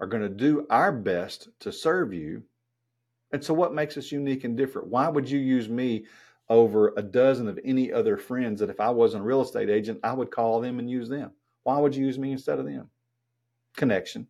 are 0.00 0.06
going 0.06 0.22
to 0.22 0.30
do 0.30 0.66
our 0.70 0.90
best 0.90 1.50
to 1.60 1.70
serve 1.72 2.14
you. 2.14 2.42
And 3.30 3.44
so, 3.44 3.52
what 3.52 3.74
makes 3.74 3.98
us 3.98 4.12
unique 4.12 4.44
and 4.44 4.56
different? 4.56 4.88
Why 4.88 5.10
would 5.10 5.28
you 5.28 5.38
use 5.38 5.68
me 5.68 6.06
over 6.48 6.94
a 6.96 7.02
dozen 7.02 7.48
of 7.48 7.60
any 7.66 7.92
other 7.92 8.16
friends 8.16 8.60
that 8.60 8.70
if 8.70 8.80
I 8.80 8.88
wasn't 8.88 9.24
a 9.24 9.26
real 9.26 9.42
estate 9.42 9.68
agent, 9.68 10.00
I 10.02 10.14
would 10.14 10.30
call 10.30 10.62
them 10.62 10.78
and 10.78 10.88
use 10.88 11.10
them? 11.10 11.32
Why 11.64 11.78
would 11.78 11.94
you 11.94 12.06
use 12.06 12.18
me 12.18 12.32
instead 12.32 12.58
of 12.58 12.64
them? 12.64 12.88
Connection, 13.76 14.26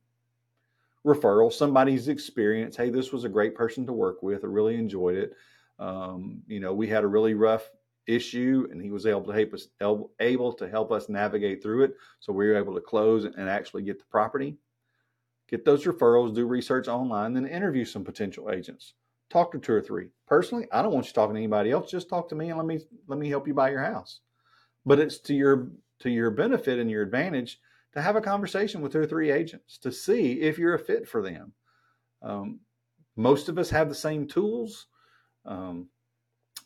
referral, 1.06 1.52
somebody's 1.52 2.08
experience. 2.08 2.76
Hey, 2.76 2.90
this 2.90 3.12
was 3.12 3.22
a 3.22 3.28
great 3.28 3.54
person 3.54 3.86
to 3.86 3.92
work 3.92 4.24
with. 4.24 4.42
I 4.42 4.48
really 4.48 4.74
enjoyed 4.74 5.18
it. 5.18 5.34
Um, 5.78 6.42
you 6.48 6.58
know, 6.58 6.74
we 6.74 6.88
had 6.88 7.04
a 7.04 7.08
really 7.08 7.34
rough 7.34 7.70
issue 8.06 8.66
and 8.70 8.80
he 8.82 8.90
was 8.90 9.06
able 9.06 9.22
to 9.22 9.32
help 9.32 9.54
us 9.54 9.68
able 10.20 10.52
to 10.54 10.68
help 10.68 10.90
us 10.92 11.08
navigate 11.08 11.62
through 11.62 11.84
it. 11.84 11.94
So 12.20 12.32
we 12.32 12.46
were 12.46 12.56
able 12.56 12.74
to 12.74 12.80
close 12.80 13.24
and 13.24 13.48
actually 13.48 13.82
get 13.82 13.98
the 13.98 14.04
property. 14.10 14.56
Get 15.48 15.64
those 15.64 15.84
referrals 15.84 16.34
do 16.34 16.46
research 16.46 16.88
online 16.88 17.34
then 17.34 17.46
interview 17.46 17.84
some 17.84 18.04
potential 18.04 18.50
agents. 18.50 18.94
Talk 19.30 19.52
to 19.52 19.58
two 19.58 19.72
or 19.72 19.82
three. 19.82 20.08
Personally 20.26 20.66
i 20.72 20.82
don't 20.82 20.92
want 20.92 21.06
you 21.06 21.12
talking 21.12 21.34
to 21.34 21.40
anybody 21.40 21.70
else. 21.70 21.90
Just 21.90 22.08
talk 22.08 22.28
to 22.28 22.34
me 22.34 22.48
and 22.48 22.58
let 22.58 22.66
me 22.66 22.80
let 23.06 23.18
me 23.18 23.28
help 23.28 23.46
you 23.46 23.54
buy 23.54 23.70
your 23.70 23.82
house. 23.82 24.20
But 24.84 24.98
it's 24.98 25.18
to 25.20 25.34
your 25.34 25.68
to 26.00 26.10
your 26.10 26.30
benefit 26.30 26.78
and 26.78 26.90
your 26.90 27.02
advantage 27.02 27.60
to 27.92 28.02
have 28.02 28.16
a 28.16 28.20
conversation 28.20 28.80
with 28.80 28.92
two 28.92 29.00
or 29.00 29.06
three 29.06 29.30
agents 29.30 29.78
to 29.78 29.92
see 29.92 30.40
if 30.40 30.58
you're 30.58 30.74
a 30.74 30.78
fit 30.78 31.06
for 31.06 31.22
them. 31.22 31.52
Um, 32.22 32.60
most 33.16 33.48
of 33.48 33.58
us 33.58 33.70
have 33.70 33.88
the 33.88 33.94
same 33.94 34.26
tools. 34.26 34.86
Um, 35.44 35.88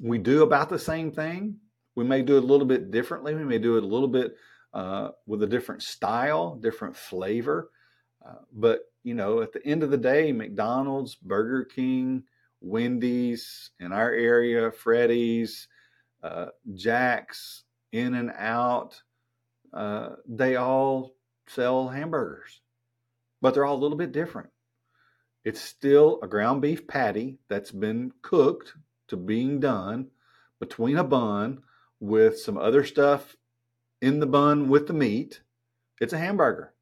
we 0.00 0.18
do 0.18 0.42
about 0.42 0.68
the 0.68 0.78
same 0.78 1.10
thing. 1.10 1.56
We 1.94 2.04
may 2.04 2.22
do 2.22 2.36
it 2.36 2.44
a 2.44 2.46
little 2.46 2.66
bit 2.66 2.90
differently. 2.90 3.34
We 3.34 3.44
may 3.44 3.58
do 3.58 3.76
it 3.76 3.84
a 3.84 3.86
little 3.86 4.08
bit 4.08 4.36
uh, 4.74 5.10
with 5.26 5.42
a 5.42 5.46
different 5.46 5.82
style, 5.82 6.56
different 6.56 6.96
flavor. 6.96 7.70
Uh, 8.24 8.40
but, 8.52 8.80
you 9.02 9.14
know, 9.14 9.40
at 9.40 9.52
the 9.52 9.64
end 9.66 9.82
of 9.82 9.90
the 9.90 9.96
day, 9.96 10.32
McDonald's, 10.32 11.14
Burger 11.14 11.64
King, 11.64 12.24
Wendy's 12.60 13.70
in 13.80 13.92
our 13.92 14.12
area, 14.12 14.70
Freddy's, 14.70 15.68
uh, 16.22 16.46
Jack's, 16.74 17.64
In 17.92 18.14
and 18.14 18.32
Out, 18.36 19.00
uh, 19.72 20.16
they 20.28 20.56
all 20.56 21.14
sell 21.48 21.88
hamburgers, 21.88 22.60
but 23.40 23.54
they're 23.54 23.64
all 23.64 23.76
a 23.76 23.78
little 23.82 23.96
bit 23.96 24.12
different. 24.12 24.50
It's 25.44 25.60
still 25.60 26.18
a 26.22 26.26
ground 26.26 26.60
beef 26.60 26.88
patty 26.88 27.38
that's 27.48 27.70
been 27.70 28.12
cooked 28.22 28.74
to 29.08 29.16
being 29.16 29.60
done 29.60 30.08
between 30.60 30.96
a 30.96 31.04
bun 31.04 31.62
with 32.00 32.38
some 32.38 32.58
other 32.58 32.84
stuff 32.84 33.36
in 34.00 34.20
the 34.20 34.26
bun 34.26 34.68
with 34.68 34.86
the 34.86 34.92
meat. 34.92 35.40
It's 36.00 36.12
a 36.12 36.18
hamburger. 36.18 36.74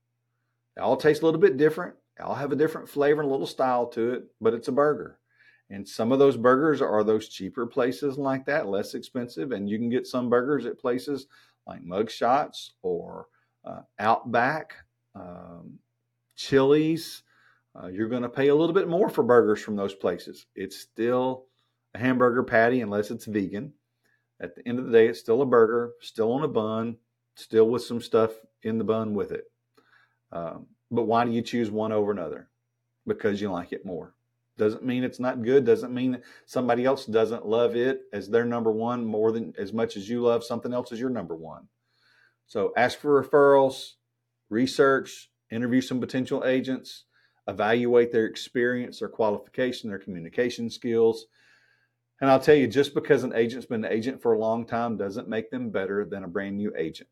It 0.76 0.80
all 0.80 0.96
tastes 0.96 1.22
a 1.22 1.24
little 1.26 1.40
bit 1.40 1.56
different. 1.56 1.94
They 2.16 2.24
all 2.24 2.34
have 2.34 2.52
a 2.52 2.56
different 2.56 2.88
flavor 2.88 3.20
and 3.20 3.28
a 3.28 3.32
little 3.32 3.46
style 3.46 3.86
to 3.88 4.14
it, 4.14 4.24
but 4.40 4.54
it's 4.54 4.68
a 4.68 4.72
burger. 4.72 5.18
And 5.70 5.88
some 5.88 6.12
of 6.12 6.18
those 6.18 6.36
burgers 6.36 6.82
are 6.82 7.02
those 7.02 7.28
cheaper 7.28 7.66
places 7.66 8.18
like 8.18 8.44
that, 8.46 8.68
less 8.68 8.94
expensive. 8.94 9.52
And 9.52 9.68
you 9.68 9.78
can 9.78 9.88
get 9.88 10.06
some 10.06 10.28
burgers 10.28 10.66
at 10.66 10.78
places 10.78 11.26
like 11.66 11.84
Mugshots 11.84 12.70
or 12.82 13.28
uh, 13.64 13.80
Outback, 13.98 14.74
um, 15.14 15.78
Chili's. 16.36 17.22
Uh, 17.74 17.86
you're 17.88 18.08
going 18.08 18.22
to 18.22 18.28
pay 18.28 18.48
a 18.48 18.54
little 18.54 18.74
bit 18.74 18.88
more 18.88 19.08
for 19.08 19.24
burgers 19.24 19.60
from 19.60 19.74
those 19.74 19.94
places. 19.94 20.46
It's 20.54 20.78
still 20.78 21.46
a 21.94 21.98
hamburger 21.98 22.42
patty 22.42 22.80
unless 22.80 23.10
it's 23.10 23.26
vegan. 23.26 23.72
At 24.40 24.56
the 24.56 24.66
end 24.66 24.78
of 24.78 24.86
the 24.86 24.92
day, 24.92 25.06
it's 25.06 25.20
still 25.20 25.42
a 25.42 25.46
burger, 25.46 25.92
still 26.00 26.32
on 26.32 26.42
a 26.42 26.48
bun, 26.48 26.96
still 27.34 27.68
with 27.68 27.82
some 27.82 28.00
stuff 28.00 28.32
in 28.62 28.78
the 28.78 28.84
bun 28.84 29.14
with 29.14 29.32
it. 29.32 29.44
Um, 30.32 30.66
but 30.90 31.04
why 31.04 31.24
do 31.24 31.30
you 31.30 31.42
choose 31.42 31.70
one 31.70 31.92
over 31.92 32.10
another? 32.10 32.48
Because 33.06 33.40
you 33.40 33.50
like 33.50 33.72
it 33.72 33.86
more. 33.86 34.14
Doesn't 34.56 34.84
mean 34.84 35.02
it's 35.02 35.20
not 35.20 35.42
good. 35.42 35.64
Doesn't 35.64 35.92
mean 35.92 36.12
that 36.12 36.22
somebody 36.46 36.84
else 36.84 37.06
doesn't 37.06 37.46
love 37.46 37.74
it 37.74 38.02
as 38.12 38.28
their 38.28 38.44
number 38.44 38.70
one 38.70 39.04
more 39.04 39.32
than 39.32 39.52
as 39.58 39.72
much 39.72 39.96
as 39.96 40.08
you 40.08 40.22
love 40.22 40.44
something 40.44 40.72
else 40.72 40.92
as 40.92 41.00
your 41.00 41.10
number 41.10 41.34
one. 41.34 41.68
So 42.46 42.72
ask 42.76 42.98
for 42.98 43.22
referrals, 43.22 43.92
research, 44.50 45.30
interview 45.50 45.80
some 45.80 46.00
potential 46.00 46.44
agents, 46.44 47.04
evaluate 47.48 48.12
their 48.12 48.26
experience, 48.26 49.00
their 49.00 49.08
qualification, 49.08 49.90
their 49.90 49.98
communication 49.98 50.70
skills. 50.70 51.26
And 52.20 52.30
I'll 52.30 52.40
tell 52.40 52.54
you, 52.54 52.66
just 52.66 52.94
because 52.94 53.24
an 53.24 53.34
agent's 53.34 53.66
been 53.66 53.84
an 53.84 53.92
agent 53.92 54.22
for 54.22 54.32
a 54.32 54.38
long 54.38 54.66
time 54.66 54.96
doesn't 54.96 55.28
make 55.28 55.50
them 55.50 55.70
better 55.70 56.04
than 56.04 56.24
a 56.24 56.28
brand 56.28 56.56
new 56.56 56.72
agent. 56.76 57.08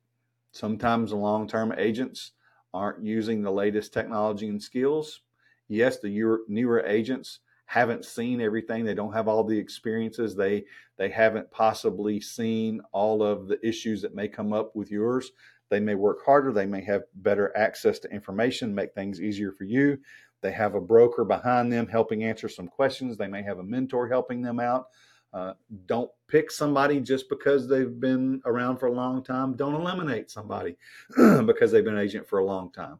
Sometimes 0.53 1.11
the 1.11 1.17
long 1.17 1.49
term 1.49 1.75
agents 1.77 2.33
aren't 2.73 3.05
using 3.05 3.43
the 3.43 3.51
latest 3.51 3.93
technology 3.93 4.49
and 4.49 4.63
skills. 4.63 5.21
Yes, 5.69 5.99
the 5.99 6.39
newer 6.49 6.85
agents 6.87 7.41
haven't 7.67 8.05
seen 8.05 8.41
everything. 8.41 8.85
They 8.85 8.95
don't 8.95 9.15
have 9.15 9.29
all 9.29 9.45
the 9.45 9.59
experiences. 9.59 10.37
They 10.37 10.65
they 10.99 11.09
haven't 11.09 11.51
possibly 11.51 12.21
seen 12.21 12.81
all 12.93 13.23
of 13.23 13.49
the 13.49 13.67
issues 13.67 14.03
that 14.03 14.15
may 14.15 14.29
come 14.29 14.53
up 14.53 14.77
with 14.77 14.91
yours. 14.91 15.33
They 15.71 15.81
may 15.81 15.95
work 15.95 16.25
harder. 16.25 16.53
They 16.53 16.67
may 16.67 16.85
have 16.85 17.05
better 17.15 17.57
access 17.57 17.99
to 18.01 18.13
information, 18.13 18.75
make 18.75 18.95
things 18.95 19.23
easier 19.23 19.53
for 19.53 19.65
you. 19.65 19.99
They 20.43 20.53
have 20.53 20.75
a 20.75 20.81
broker 20.81 21.25
behind 21.25 21.73
them 21.73 21.87
helping 21.87 22.25
answer 22.25 22.49
some 22.49 22.67
questions. 22.67 23.17
They 23.17 23.29
may 23.29 23.43
have 23.43 23.61
a 23.61 23.65
mentor 23.65 24.09
helping 24.09 24.43
them 24.43 24.59
out. 24.61 24.89
Uh, 25.33 25.55
don't 25.87 26.11
pick 26.29 26.51
somebody 26.51 27.01
just 27.01 27.29
because 27.29 27.67
they've 27.67 27.99
been 28.01 28.43
around 28.45 28.77
for 28.77 28.87
a 28.87 28.93
long 28.93 29.23
time. 29.25 29.55
Don't 29.55 29.75
eliminate 29.75 30.31
somebody 30.31 30.77
because 31.47 31.73
they've 31.73 31.85
been 31.85 31.97
an 31.97 32.05
agent 32.05 32.29
for 32.29 32.41
a 32.41 32.45
long 32.45 32.71
time. 32.73 32.99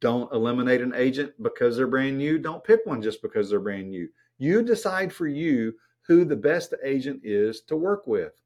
Don't 0.00 0.32
eliminate 0.32 0.82
an 0.82 0.94
agent 0.94 1.32
because 1.42 1.76
they're 1.76 1.86
brand 1.86 2.18
new. 2.18 2.38
Don't 2.38 2.62
pick 2.62 2.80
one 2.84 3.02
just 3.02 3.22
because 3.22 3.48
they're 3.48 3.58
brand 3.58 3.90
new. 3.90 4.08
You 4.38 4.62
decide 4.62 5.12
for 5.12 5.26
you 5.26 5.74
who 6.02 6.24
the 6.24 6.36
best 6.36 6.74
agent 6.84 7.22
is 7.24 7.62
to 7.62 7.76
work 7.76 8.06
with. 8.06 8.40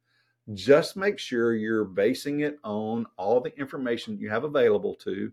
Just 0.53 0.97
make 0.97 1.19
sure 1.19 1.55
you're 1.55 1.85
basing 1.85 2.41
it 2.41 2.59
on 2.63 3.07
all 3.17 3.41
the 3.41 3.57
information 3.59 4.19
you 4.19 4.31
have 4.31 4.45
available 4.45 4.95
to 4.97 5.33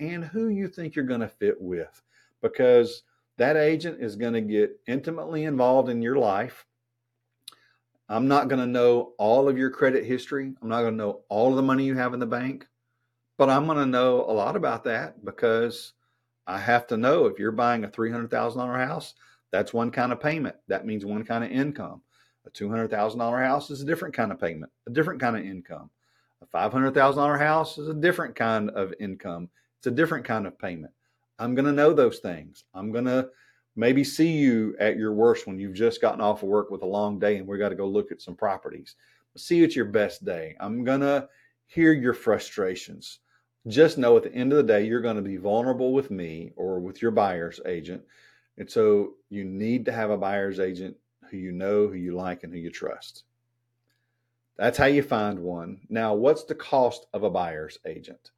and 0.00 0.24
who 0.24 0.48
you 0.48 0.68
think 0.68 0.94
you're 0.94 1.04
going 1.04 1.20
to 1.20 1.28
fit 1.28 1.60
with 1.60 2.02
because 2.52 3.02
that 3.38 3.56
agent 3.56 4.00
is 4.00 4.16
going 4.16 4.32
to 4.32 4.40
get 4.40 4.80
intimately 4.86 5.44
involved 5.44 5.88
in 5.88 6.02
your 6.02 6.16
life 6.16 6.66
I'm 8.08 8.28
not 8.28 8.48
going 8.48 8.60
to 8.60 8.66
know 8.66 9.14
all 9.18 9.48
of 9.48 9.58
your 9.58 9.70
credit 9.70 10.04
history. 10.04 10.54
I'm 10.62 10.68
not 10.68 10.82
going 10.82 10.92
to 10.92 11.04
know 11.04 11.22
all 11.28 11.50
of 11.50 11.56
the 11.56 11.62
money 11.62 11.84
you 11.84 11.96
have 11.96 12.14
in 12.14 12.20
the 12.20 12.26
bank, 12.26 12.66
but 13.36 13.50
I'm 13.50 13.66
going 13.66 13.78
to 13.78 13.86
know 13.86 14.20
a 14.20 14.32
lot 14.32 14.54
about 14.54 14.84
that 14.84 15.24
because 15.24 15.92
I 16.46 16.58
have 16.58 16.86
to 16.88 16.96
know 16.96 17.26
if 17.26 17.38
you're 17.38 17.50
buying 17.50 17.84
a 17.84 17.88
$300,000 17.88 18.86
house, 18.86 19.14
that's 19.50 19.74
one 19.74 19.90
kind 19.90 20.12
of 20.12 20.20
payment. 20.20 20.54
That 20.68 20.86
means 20.86 21.04
one 21.04 21.24
kind 21.24 21.42
of 21.42 21.50
income. 21.50 22.02
A 22.46 22.50
$200,000 22.50 23.44
house 23.44 23.70
is 23.70 23.82
a 23.82 23.86
different 23.86 24.14
kind 24.14 24.30
of 24.30 24.40
payment, 24.40 24.70
a 24.86 24.90
different 24.90 25.20
kind 25.20 25.36
of 25.36 25.44
income. 25.44 25.90
A 26.42 26.46
$500,000 26.46 27.38
house 27.40 27.76
is 27.76 27.88
a 27.88 27.94
different 27.94 28.36
kind 28.36 28.70
of 28.70 28.94
income. 29.00 29.48
It's 29.78 29.88
a 29.88 29.90
different 29.90 30.24
kind 30.24 30.46
of 30.46 30.56
payment. 30.56 30.92
I'm 31.38 31.54
going 31.54 31.66
to 31.66 31.72
know 31.72 31.92
those 31.92 32.18
things. 32.18 32.64
I'm 32.74 32.92
going 32.92 33.04
to 33.04 33.28
maybe 33.76 34.02
see 34.04 34.30
you 34.30 34.74
at 34.80 34.96
your 34.96 35.12
worst 35.12 35.46
when 35.46 35.58
you've 35.58 35.74
just 35.74 36.00
gotten 36.00 36.20
off 36.20 36.42
of 36.42 36.48
work 36.48 36.70
with 36.70 36.82
a 36.82 36.86
long 36.86 37.18
day 37.18 37.36
and 37.36 37.46
we 37.46 37.58
got 37.58 37.68
to 37.68 37.74
go 37.74 37.86
look 37.86 38.10
at 38.10 38.22
some 38.22 38.34
properties. 38.34 38.96
See 39.36 39.56
you 39.56 39.64
at 39.64 39.76
your 39.76 39.84
best 39.84 40.24
day. 40.24 40.56
I'm 40.60 40.82
going 40.82 41.00
to 41.00 41.28
hear 41.66 41.92
your 41.92 42.14
frustrations. 42.14 43.18
Just 43.68 43.98
know 43.98 44.16
at 44.16 44.22
the 44.22 44.34
end 44.34 44.52
of 44.52 44.56
the 44.56 44.62
day, 44.62 44.86
you're 44.86 45.00
going 45.00 45.16
to 45.16 45.22
be 45.22 45.36
vulnerable 45.36 45.92
with 45.92 46.10
me 46.10 46.52
or 46.56 46.80
with 46.80 47.02
your 47.02 47.10
buyer's 47.10 47.60
agent. 47.66 48.02
And 48.56 48.70
so 48.70 49.14
you 49.28 49.44
need 49.44 49.84
to 49.84 49.92
have 49.92 50.10
a 50.10 50.16
buyer's 50.16 50.60
agent 50.60 50.96
who 51.30 51.36
you 51.36 51.52
know, 51.52 51.88
who 51.88 51.94
you 51.94 52.14
like, 52.14 52.44
and 52.44 52.52
who 52.52 52.58
you 52.58 52.70
trust. 52.70 53.24
That's 54.56 54.78
how 54.78 54.86
you 54.86 55.02
find 55.02 55.40
one. 55.40 55.80
Now, 55.90 56.14
what's 56.14 56.44
the 56.44 56.54
cost 56.54 57.06
of 57.12 57.24
a 57.24 57.30
buyer's 57.30 57.78
agent? 57.86 58.30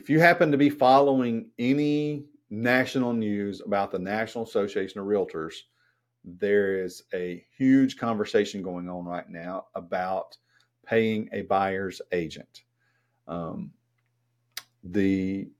If 0.00 0.08
you 0.08 0.18
happen 0.18 0.50
to 0.50 0.56
be 0.56 0.70
following 0.70 1.50
any 1.58 2.24
national 2.48 3.12
news 3.12 3.60
about 3.60 3.92
the 3.92 3.98
National 3.98 4.44
Association 4.44 4.98
of 4.98 5.06
Realtors, 5.06 5.56
there 6.24 6.82
is 6.82 7.02
a 7.12 7.44
huge 7.54 7.98
conversation 7.98 8.62
going 8.62 8.88
on 8.88 9.04
right 9.04 9.28
now 9.28 9.66
about 9.74 10.38
paying 10.86 11.28
a 11.34 11.42
buyer's 11.42 12.00
agent. 12.12 12.62
Um, 13.28 13.72
the 14.82 15.50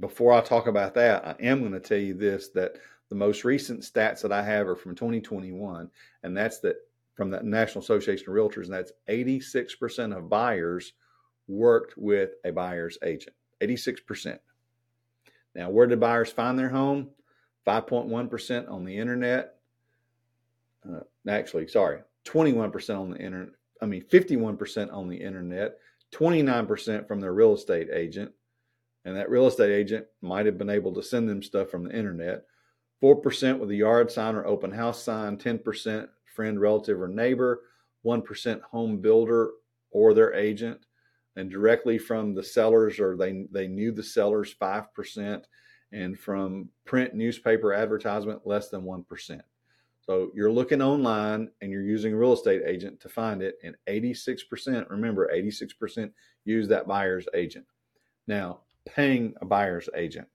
before 0.00 0.32
I 0.32 0.40
talk 0.40 0.66
about 0.66 0.92
that, 0.94 1.24
I 1.24 1.36
am 1.40 1.60
going 1.60 1.70
to 1.70 1.78
tell 1.78 1.96
you 1.96 2.14
this 2.14 2.48
that 2.48 2.72
the 3.08 3.14
most 3.14 3.44
recent 3.44 3.82
stats 3.82 4.20
that 4.22 4.32
I 4.32 4.42
have 4.42 4.66
are 4.66 4.74
from 4.74 4.96
2021, 4.96 5.88
and 6.24 6.36
that's 6.36 6.58
that 6.58 6.74
from 7.14 7.30
the 7.30 7.40
National 7.44 7.84
Association 7.84 8.28
of 8.28 8.34
Realtors, 8.34 8.64
and 8.64 8.74
that's 8.74 8.92
86% 9.08 10.16
of 10.16 10.28
buyers 10.28 10.94
worked 11.46 11.96
with 11.96 12.30
a 12.44 12.50
buyer's 12.50 12.98
agent. 13.04 13.36
86%. 13.60 14.38
Now, 15.54 15.70
where 15.70 15.86
did 15.86 16.00
buyers 16.00 16.30
find 16.30 16.58
their 16.58 16.68
home? 16.68 17.08
5.1% 17.66 18.70
on 18.70 18.84
the 18.84 18.96
internet. 18.96 19.56
Uh, 20.88 21.00
actually, 21.28 21.68
sorry, 21.68 22.00
21% 22.24 22.98
on 22.98 23.10
the 23.10 23.18
internet. 23.18 23.54
I 23.82 23.86
mean, 23.86 24.02
51% 24.02 24.92
on 24.92 25.08
the 25.08 25.16
internet, 25.16 25.78
29% 26.12 27.08
from 27.08 27.20
their 27.20 27.32
real 27.32 27.54
estate 27.54 27.88
agent. 27.92 28.32
And 29.04 29.16
that 29.16 29.30
real 29.30 29.46
estate 29.46 29.72
agent 29.72 30.06
might 30.20 30.46
have 30.46 30.58
been 30.58 30.70
able 30.70 30.92
to 30.94 31.02
send 31.02 31.28
them 31.28 31.42
stuff 31.42 31.70
from 31.70 31.84
the 31.84 31.96
internet. 31.96 32.44
4% 33.02 33.58
with 33.58 33.70
a 33.70 33.74
yard 33.74 34.10
sign 34.10 34.34
or 34.34 34.46
open 34.46 34.70
house 34.70 35.02
sign, 35.02 35.38
10% 35.38 36.08
friend, 36.34 36.60
relative, 36.60 37.00
or 37.00 37.08
neighbor, 37.08 37.62
1% 38.04 38.60
home 38.62 38.98
builder 38.98 39.50
or 39.90 40.14
their 40.14 40.34
agent, 40.34 40.80
and 41.36 41.50
directly 41.50 41.98
from 41.98 42.34
the 42.34 42.42
sellers 42.42 42.98
or 42.98 43.16
they 43.16 43.46
they 43.50 43.66
knew 43.66 43.92
the 43.92 44.02
sellers 44.02 44.54
5% 44.60 45.44
and 45.92 46.18
from 46.18 46.68
print 46.84 47.14
newspaper 47.14 47.72
advertisement 47.72 48.46
less 48.46 48.68
than 48.68 48.82
1%. 48.82 49.40
So 50.02 50.30
you're 50.34 50.52
looking 50.52 50.82
online 50.82 51.50
and 51.60 51.70
you're 51.70 51.82
using 51.82 52.12
a 52.12 52.16
real 52.16 52.32
estate 52.32 52.62
agent 52.66 53.00
to 53.00 53.08
find 53.08 53.42
it 53.42 53.56
and 53.62 53.76
86% 53.88 54.88
remember 54.90 55.30
86% 55.32 56.10
use 56.44 56.68
that 56.68 56.88
buyer's 56.88 57.28
agent. 57.34 57.66
Now, 58.26 58.60
paying 58.86 59.34
a 59.40 59.44
buyer's 59.44 59.88
agent 59.94 60.26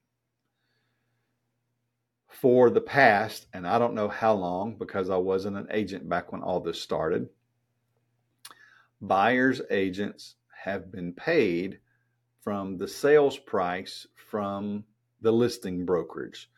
for 2.28 2.70
the 2.70 2.80
past 2.80 3.46
and 3.52 3.66
I 3.66 3.78
don't 3.78 3.94
know 3.94 4.08
how 4.08 4.34
long 4.34 4.76
because 4.76 5.10
I 5.10 5.16
wasn't 5.16 5.56
an 5.56 5.68
agent 5.70 6.08
back 6.08 6.32
when 6.32 6.42
all 6.42 6.60
this 6.60 6.80
started. 6.80 7.28
Buyer's 9.02 9.60
agents 9.70 10.35
have 10.66 10.90
been 10.90 11.12
paid 11.12 11.78
from 12.42 12.76
the 12.76 12.88
sales 12.88 13.38
price 13.38 14.04
from 14.16 14.82
the 15.20 15.30
listing 15.30 15.86
brokerage. 15.86 16.50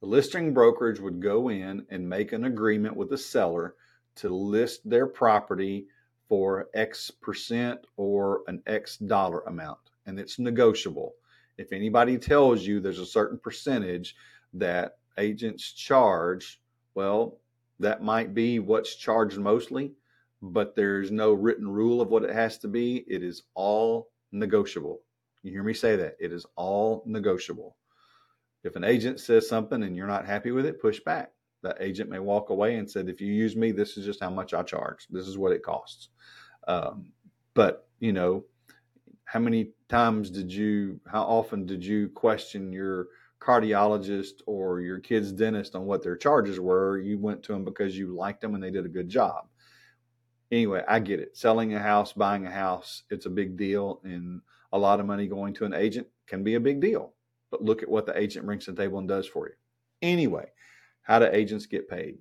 The 0.00 0.06
listing 0.06 0.52
brokerage 0.52 1.00
would 1.00 1.22
go 1.22 1.48
in 1.48 1.86
and 1.88 2.06
make 2.06 2.32
an 2.32 2.44
agreement 2.44 2.94
with 2.94 3.08
the 3.08 3.16
seller 3.16 3.74
to 4.16 4.28
list 4.28 4.88
their 4.88 5.06
property 5.06 5.86
for 6.28 6.68
X 6.74 7.10
percent 7.10 7.80
or 7.96 8.42
an 8.48 8.62
X 8.66 8.98
dollar 8.98 9.40
amount, 9.40 9.80
and 10.04 10.20
it's 10.20 10.38
negotiable. 10.38 11.14
If 11.56 11.72
anybody 11.72 12.18
tells 12.18 12.66
you 12.66 12.80
there's 12.80 12.98
a 12.98 13.06
certain 13.06 13.38
percentage 13.38 14.14
that 14.52 14.98
agents 15.16 15.72
charge, 15.72 16.60
well, 16.94 17.38
that 17.80 18.02
might 18.02 18.34
be 18.34 18.58
what's 18.58 18.94
charged 18.96 19.38
mostly, 19.38 19.94
but 20.52 20.76
there's 20.76 21.10
no 21.10 21.32
written 21.32 21.68
rule 21.68 22.00
of 22.00 22.08
what 22.08 22.24
it 22.24 22.34
has 22.34 22.58
to 22.58 22.68
be. 22.68 23.04
It 23.08 23.22
is 23.22 23.42
all 23.54 24.10
negotiable. 24.32 25.00
You 25.42 25.52
hear 25.52 25.62
me 25.62 25.74
say 25.74 25.96
that? 25.96 26.16
It 26.20 26.32
is 26.32 26.46
all 26.56 27.02
negotiable. 27.06 27.76
If 28.62 28.76
an 28.76 28.84
agent 28.84 29.20
says 29.20 29.48
something 29.48 29.82
and 29.82 29.96
you're 29.96 30.06
not 30.06 30.26
happy 30.26 30.50
with 30.50 30.66
it, 30.66 30.80
push 30.80 31.00
back. 31.00 31.32
That 31.62 31.76
agent 31.80 32.10
may 32.10 32.18
walk 32.18 32.50
away 32.50 32.76
and 32.76 32.90
said, 32.90 33.08
if 33.08 33.20
you 33.20 33.32
use 33.32 33.56
me, 33.56 33.72
this 33.72 33.96
is 33.96 34.04
just 34.04 34.20
how 34.20 34.30
much 34.30 34.52
I 34.52 34.62
charge. 34.62 35.06
This 35.10 35.26
is 35.26 35.38
what 35.38 35.52
it 35.52 35.62
costs. 35.62 36.08
Um, 36.68 37.12
but 37.54 37.88
you 38.00 38.12
know, 38.12 38.44
how 39.24 39.40
many 39.40 39.70
times 39.88 40.30
did 40.30 40.52
you, 40.52 41.00
how 41.06 41.22
often 41.22 41.64
did 41.64 41.84
you 41.84 42.10
question 42.10 42.72
your 42.72 43.08
cardiologist 43.40 44.42
or 44.46 44.80
your 44.80 44.98
kid's 44.98 45.32
dentist 45.32 45.74
on 45.74 45.86
what 45.86 46.02
their 46.02 46.16
charges 46.16 46.60
were? 46.60 46.98
You 46.98 47.18
went 47.18 47.42
to 47.44 47.52
them 47.52 47.64
because 47.64 47.96
you 47.96 48.14
liked 48.14 48.42
them 48.42 48.54
and 48.54 48.62
they 48.62 48.70
did 48.70 48.84
a 48.84 48.90
good 48.90 49.08
job. 49.08 49.46
Anyway, 50.50 50.82
I 50.86 50.98
get 51.00 51.20
it. 51.20 51.36
Selling 51.36 51.74
a 51.74 51.78
house, 51.78 52.12
buying 52.12 52.46
a 52.46 52.50
house, 52.50 53.02
it's 53.10 53.26
a 53.26 53.30
big 53.30 53.56
deal. 53.56 54.00
And 54.04 54.40
a 54.72 54.78
lot 54.78 55.00
of 55.00 55.06
money 55.06 55.26
going 55.26 55.54
to 55.54 55.64
an 55.64 55.74
agent 55.74 56.06
can 56.26 56.42
be 56.44 56.54
a 56.54 56.60
big 56.60 56.80
deal. 56.80 57.12
But 57.50 57.62
look 57.62 57.82
at 57.82 57.88
what 57.88 58.06
the 58.06 58.18
agent 58.18 58.46
brings 58.46 58.64
to 58.64 58.72
the 58.72 58.82
table 58.82 58.98
and 58.98 59.08
does 59.08 59.26
for 59.26 59.48
you. 59.48 59.54
Anyway, 60.02 60.46
how 61.02 61.18
do 61.18 61.26
agents 61.26 61.66
get 61.66 61.88
paid? 61.88 62.18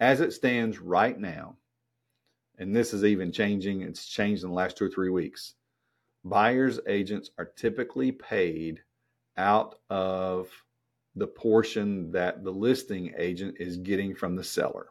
As 0.00 0.20
it 0.20 0.32
stands 0.32 0.78
right 0.78 1.18
now, 1.18 1.56
and 2.58 2.74
this 2.74 2.92
is 2.92 3.04
even 3.04 3.32
changing, 3.32 3.82
it's 3.82 4.06
changed 4.06 4.42
in 4.42 4.50
the 4.50 4.54
last 4.54 4.76
two 4.76 4.84
or 4.84 4.90
three 4.90 5.10
weeks. 5.10 5.54
Buyers 6.24 6.80
agents 6.86 7.30
are 7.38 7.52
typically 7.56 8.12
paid 8.12 8.82
out 9.36 9.76
of 9.90 10.48
the 11.14 11.26
portion 11.26 12.10
that 12.12 12.44
the 12.44 12.50
listing 12.50 13.12
agent 13.16 13.56
is 13.58 13.76
getting 13.76 14.14
from 14.14 14.36
the 14.36 14.44
seller. 14.44 14.88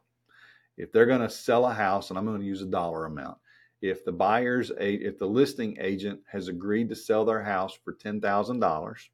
If 0.77 0.91
they're 0.91 1.05
going 1.05 1.21
to 1.21 1.29
sell 1.29 1.65
a 1.65 1.73
house, 1.73 2.09
and 2.09 2.19
I'm 2.19 2.25
going 2.25 2.39
to 2.39 2.45
use 2.45 2.61
a 2.61 2.67
dollar 2.67 3.05
amount, 3.05 3.37
if 3.81 4.05
the 4.05 4.11
buyer's 4.11 4.71
if 4.79 5.19
the 5.19 5.27
listing 5.27 5.77
agent 5.79 6.21
has 6.31 6.47
agreed 6.47 6.89
to 6.89 6.95
sell 6.95 7.25
their 7.25 7.43
house 7.43 7.77
for 7.83 7.93
ten 7.93 8.21
thousand 8.21 8.59
dollars, 8.59 9.09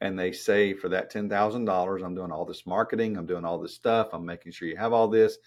and 0.00 0.18
they 0.18 0.32
say 0.32 0.74
for 0.74 0.88
that 0.88 1.10
ten 1.10 1.28
thousand 1.28 1.64
dollars, 1.64 2.02
I'm 2.02 2.14
doing 2.14 2.32
all 2.32 2.44
this 2.44 2.66
marketing, 2.66 3.16
I'm 3.16 3.26
doing 3.26 3.44
all 3.44 3.58
this 3.58 3.74
stuff, 3.74 4.08
I'm 4.12 4.24
making 4.24 4.52
sure 4.52 4.68
you 4.68 4.76
have 4.76 4.92
all 4.92 5.08
this, 5.08 5.38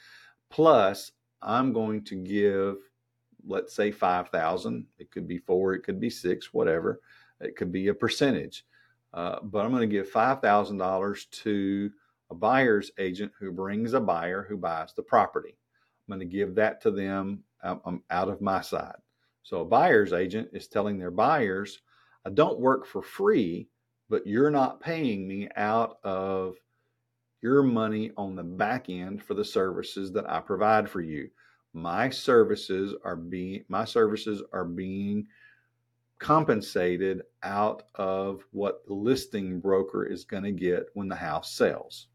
plus 0.50 1.12
I'm 1.42 1.74
going 1.74 2.04
to 2.06 2.16
give, 2.16 2.78
let's 3.46 3.76
say 3.76 3.92
five 3.92 4.30
thousand. 4.30 4.86
It 4.98 5.12
could 5.12 5.28
be 5.28 5.40
four, 5.40 5.74
it 5.74 5.84
could 5.84 6.00
be 6.00 6.10
six, 6.10 6.54
whatever. 6.54 7.02
It 7.42 7.58
could 7.58 7.74
be 7.74 7.90
a 7.90 7.94
percentage, 7.94 8.66
uh, 9.14 9.40
but 9.44 9.66
I'm 9.66 9.72
going 9.72 9.90
to 9.90 9.94
give 9.94 10.10
five 10.10 10.42
thousand 10.42 10.78
dollars 10.78 11.26
to 11.44 11.92
a 12.34 12.36
buyer's 12.36 12.92
agent 12.98 13.32
who 13.40 13.52
brings 13.52 13.94
a 13.94 14.00
buyer 14.00 14.44
who 14.50 14.58
buys 14.58 14.92
the 14.96 15.04
property. 15.04 15.56
I'm 16.08 16.18
going 16.18 16.28
to 16.28 16.38
give 16.38 16.56
that 16.56 16.82
to 16.82 16.90
them 16.90 17.44
I'm 17.62 17.80
um, 17.86 18.04
out 18.10 18.28
of 18.28 18.42
my 18.42 18.60
side. 18.60 18.96
So 19.44 19.62
a 19.62 19.66
buyer's 19.66 20.14
agent 20.14 20.50
is 20.52 20.68
telling 20.68 20.98
their 20.98 21.12
buyers, 21.12 21.80
I 22.26 22.32
don't 22.32 22.60
work 22.60 22.88
for 22.88 23.04
free, 23.04 23.70
but 24.10 24.26
you're 24.26 24.50
not 24.50 24.82
paying 24.82 25.28
me 25.28 25.48
out 25.56 26.00
of 26.04 26.56
your 27.44 27.62
money 27.62 28.12
on 28.18 28.36
the 28.36 28.44
back 28.44 28.90
end 28.90 29.22
for 29.22 29.36
the 29.36 29.46
services 29.46 30.12
that 30.14 30.28
I 30.28 30.40
provide 30.40 30.90
for 30.90 31.02
you. 31.02 31.30
My 31.74 32.10
services 32.10 32.96
are 33.04 33.16
being 33.16 33.64
my 33.68 33.86
services 33.86 34.42
are 34.52 34.66
being 34.66 35.28
compensated 36.20 37.22
out 37.44 37.84
of 37.96 38.44
what 38.52 38.86
the 38.88 38.94
listing 38.94 39.60
broker 39.60 40.06
is 40.06 40.24
going 40.24 40.44
to 40.44 40.52
get 40.52 40.88
when 40.96 41.08
the 41.08 41.16
house 41.16 41.54
sells. 41.54 42.08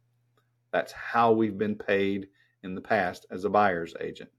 That's 0.72 0.92
how 0.92 1.32
we've 1.32 1.58
been 1.58 1.76
paid 1.76 2.28
in 2.62 2.74
the 2.74 2.80
past 2.80 3.26
as 3.30 3.44
a 3.44 3.50
buyer's 3.50 3.94
agent. 4.00 4.30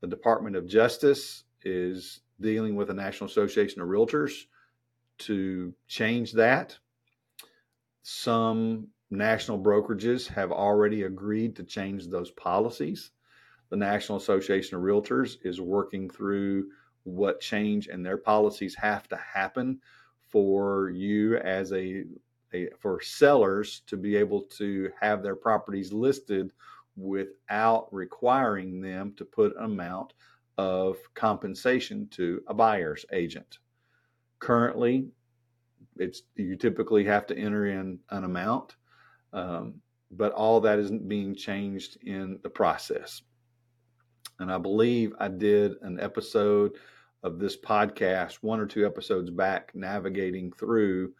The 0.00 0.06
Department 0.06 0.56
of 0.56 0.66
Justice 0.66 1.44
is 1.64 2.20
dealing 2.40 2.76
with 2.76 2.88
the 2.88 2.94
National 2.94 3.30
Association 3.30 3.80
of 3.80 3.88
Realtors 3.88 4.32
to 5.18 5.72
change 5.86 6.32
that. 6.32 6.76
Some 8.02 8.88
national 9.10 9.62
brokerages 9.62 10.26
have 10.26 10.50
already 10.50 11.02
agreed 11.04 11.54
to 11.56 11.64
change 11.64 12.08
those 12.08 12.30
policies. 12.32 13.10
The 13.70 13.76
National 13.76 14.18
Association 14.18 14.76
of 14.76 14.82
Realtors 14.82 15.36
is 15.44 15.60
working 15.60 16.10
through 16.10 16.68
what 17.04 17.40
change 17.40 17.88
in 17.88 18.02
their 18.02 18.16
policies 18.16 18.74
have 18.74 19.08
to 19.08 19.16
happen 19.16 19.80
for 20.30 20.90
you 20.90 21.36
as 21.36 21.72
a, 21.72 22.04
for 22.78 23.00
sellers 23.00 23.82
to 23.86 23.96
be 23.96 24.16
able 24.16 24.42
to 24.42 24.90
have 25.00 25.22
their 25.22 25.36
properties 25.36 25.92
listed 25.92 26.52
without 26.96 27.88
requiring 27.92 28.80
them 28.80 29.12
to 29.16 29.24
put 29.24 29.56
an 29.56 29.64
amount 29.64 30.12
of 30.58 30.96
compensation 31.14 32.08
to 32.10 32.42
a 32.48 32.54
buyer's 32.54 33.06
agent. 33.12 33.58
Currently, 34.38 35.06
it's 35.96 36.22
you 36.36 36.56
typically 36.56 37.04
have 37.04 37.26
to 37.26 37.36
enter 37.36 37.66
in 37.66 37.98
an 38.10 38.24
amount, 38.24 38.76
um, 39.32 39.74
but 40.10 40.32
all 40.32 40.60
that 40.60 40.78
isn't 40.78 41.08
being 41.08 41.34
changed 41.34 41.98
in 42.02 42.38
the 42.42 42.50
process. 42.50 43.22
And 44.38 44.52
I 44.52 44.58
believe 44.58 45.14
I 45.18 45.28
did 45.28 45.72
an 45.82 46.00
episode 46.00 46.72
of 47.22 47.38
this 47.38 47.56
podcast 47.56 48.34
one 48.42 48.60
or 48.60 48.66
two 48.66 48.84
episodes 48.84 49.30
back, 49.30 49.70
navigating 49.74 50.52
through 50.52 51.12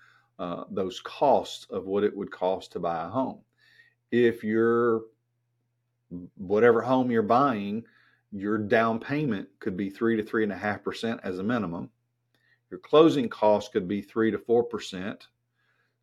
uh, 0.43 0.65
those 0.73 1.01
costs 1.01 1.69
of 1.71 1.87
what 1.87 2.03
it 2.03 2.17
would 2.17 2.33
cost 2.33 2.73
to 2.73 2.81
buy 2.81 3.05
a 3.05 3.09
home. 3.09 3.39
If 4.11 4.43
you're 4.43 5.03
whatever 6.37 6.83
home 6.83 7.13
you're 7.13 7.23
buying, 7.23 7.85
your 8.33 8.59
down 8.59 8.99
payment 8.99 9.49
could 9.61 9.77
be 9.77 9.89
three 9.89 10.17
to 10.17 10.23
three 10.25 10.43
and 10.43 10.51
a 10.51 10.57
half 10.57 10.83
percent 10.83 11.21
as 11.23 11.39
a 11.39 11.45
minimum. 11.45 11.91
Your 12.73 12.81
closing 12.81 13.29
cost 13.29 13.73
could 13.73 13.87
be 13.87 14.03
three 14.03 14.33
to 14.33 14.39
four 14.39 14.65
percent. 14.65 15.29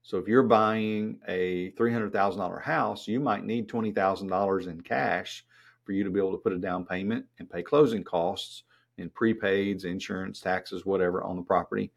So 0.04 0.18
if 0.18 0.28
you're 0.30 0.44
buying 0.44 1.20
a 1.28 1.72
three 1.72 1.92
hundred 1.92 2.14
thousand 2.14 2.40
dollar 2.40 2.60
house, 2.60 3.10
you 3.10 3.20
might 3.20 3.44
need 3.44 3.68
twenty 3.68 3.92
thousand 3.92 4.30
dollars 4.30 4.68
in 4.68 4.80
cash 4.80 5.46
for 5.84 5.92
you 5.92 6.06
to 6.06 6.10
be 6.10 6.20
able 6.20 6.32
to 6.32 6.38
put 6.38 6.54
a 6.54 6.58
down 6.60 6.86
payment 6.86 7.26
and 7.40 7.50
pay 7.50 7.62
closing 7.62 8.06
costs 8.06 8.64
and 8.98 9.14
prepaids, 9.14 9.84
insurance, 9.84 10.40
taxes, 10.40 10.86
whatever 10.86 11.24
on 11.24 11.36
the 11.36 11.42
property. 11.42 11.92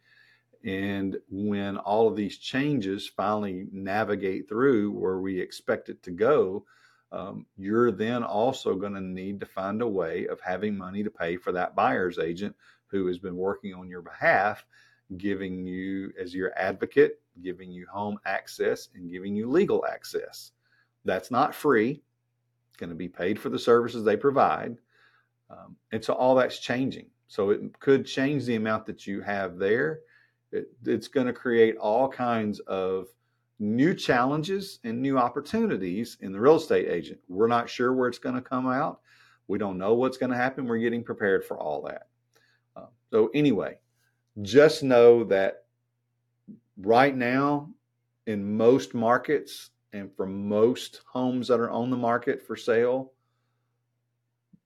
And 0.64 1.16
when 1.29 1.77
all 1.77 2.07
of 2.07 2.16
these 2.16 2.38
changes 2.38 3.09
finally 3.09 3.66
navigate 3.72 4.48
through 4.48 4.92
where 4.92 5.18
we 5.18 5.40
expect 5.40 5.88
it 5.88 6.03
to 6.05 6.11
go, 6.12 6.64
um, 7.11 7.46
you're 7.57 7.90
then 7.90 8.22
also 8.22 8.75
going 8.75 8.94
to 8.94 9.01
need 9.01 9.40
to 9.40 9.46
find 9.46 9.83
a 9.83 9.88
way 9.88 10.27
of 10.29 10.40
having 10.40 10.77
money 10.77 11.03
to 11.03 11.11
pay 11.11 11.37
for 11.37 11.53
that 11.53 11.75
buyer's 11.75 12.18
agent 12.18 12.55
who 12.87 13.07
has 13.07 13.18
been 13.18 13.37
working 13.37 13.75
on 13.75 13.88
your 13.88 14.03
behalf, 14.03 14.64
giving 15.16 15.66
you 15.66 16.12
as 16.18 16.35
your 16.35 16.57
advocate, 16.57 17.20
giving 17.42 17.70
you 17.70 17.87
home 17.90 18.18
access, 18.25 18.88
and 18.94 19.11
giving 19.11 19.35
you 19.35 19.51
legal 19.51 19.85
access. 19.85 20.53
That's 21.05 21.31
not 21.31 21.55
free. 21.55 22.03
It's 22.70 22.77
going 22.79 22.90
to 22.90 22.96
be 22.96 23.09
paid 23.09 23.38
for 23.38 23.48
the 23.48 23.59
services 23.59 24.05
they 24.05 24.16
provide. 24.16 24.77
Um, 25.51 25.77
and 25.90 26.03
so 26.03 26.14
all 26.14 26.35
that's 26.35 26.61
changing. 26.61 27.07
So 27.29 27.51
it 27.51 27.79
could 27.81 28.07
change 28.07 28.44
the 28.44 28.57
amount 28.57 28.87
that 28.87 29.07
you 29.07 29.20
have 29.22 29.59
there. 29.59 30.01
It, 30.53 30.71
it's 30.85 31.09
going 31.09 31.27
to 31.27 31.33
create 31.33 31.77
all 31.77 32.09
kinds 32.09 32.61
of 32.61 33.09
new 33.59 33.95
challenges 33.95 34.81
and 34.85 35.01
new 35.01 35.19
opportunities 35.19 36.17
in 36.21 36.33
the 36.33 36.41
real 36.41 36.57
estate 36.57 36.88
agent. 36.88 37.21
We're 37.29 37.47
not 37.47 37.71
sure 37.71 37.93
where 37.93 38.09
it's 38.09 38.19
going 38.19 38.35
to 38.35 38.43
come 38.43 38.67
out. 38.67 39.01
We 39.49 39.59
don't 39.59 39.79
know 39.79 39.95
what's 39.95 40.19
going 40.19 40.31
to 40.31 40.37
happen. 40.37 40.67
We're 40.67 40.79
getting 40.79 41.05
prepared 41.05 41.45
for 41.45 41.59
all 41.59 41.83
that. 41.83 42.09
Uh, 42.77 42.87
so, 43.11 43.31
anyway, 43.35 43.79
just 44.43 44.83
know 44.83 45.25
that 45.25 45.65
right 46.77 47.17
now, 47.17 47.69
in 48.27 48.57
most 48.57 48.95
markets 48.95 49.71
and 49.93 50.11
for 50.17 50.27
most 50.27 51.03
homes 51.07 51.49
that 51.49 51.61
are 51.61 51.71
on 51.71 51.91
the 51.91 51.97
market 51.97 52.41
for 52.41 52.57
sale, 52.57 53.12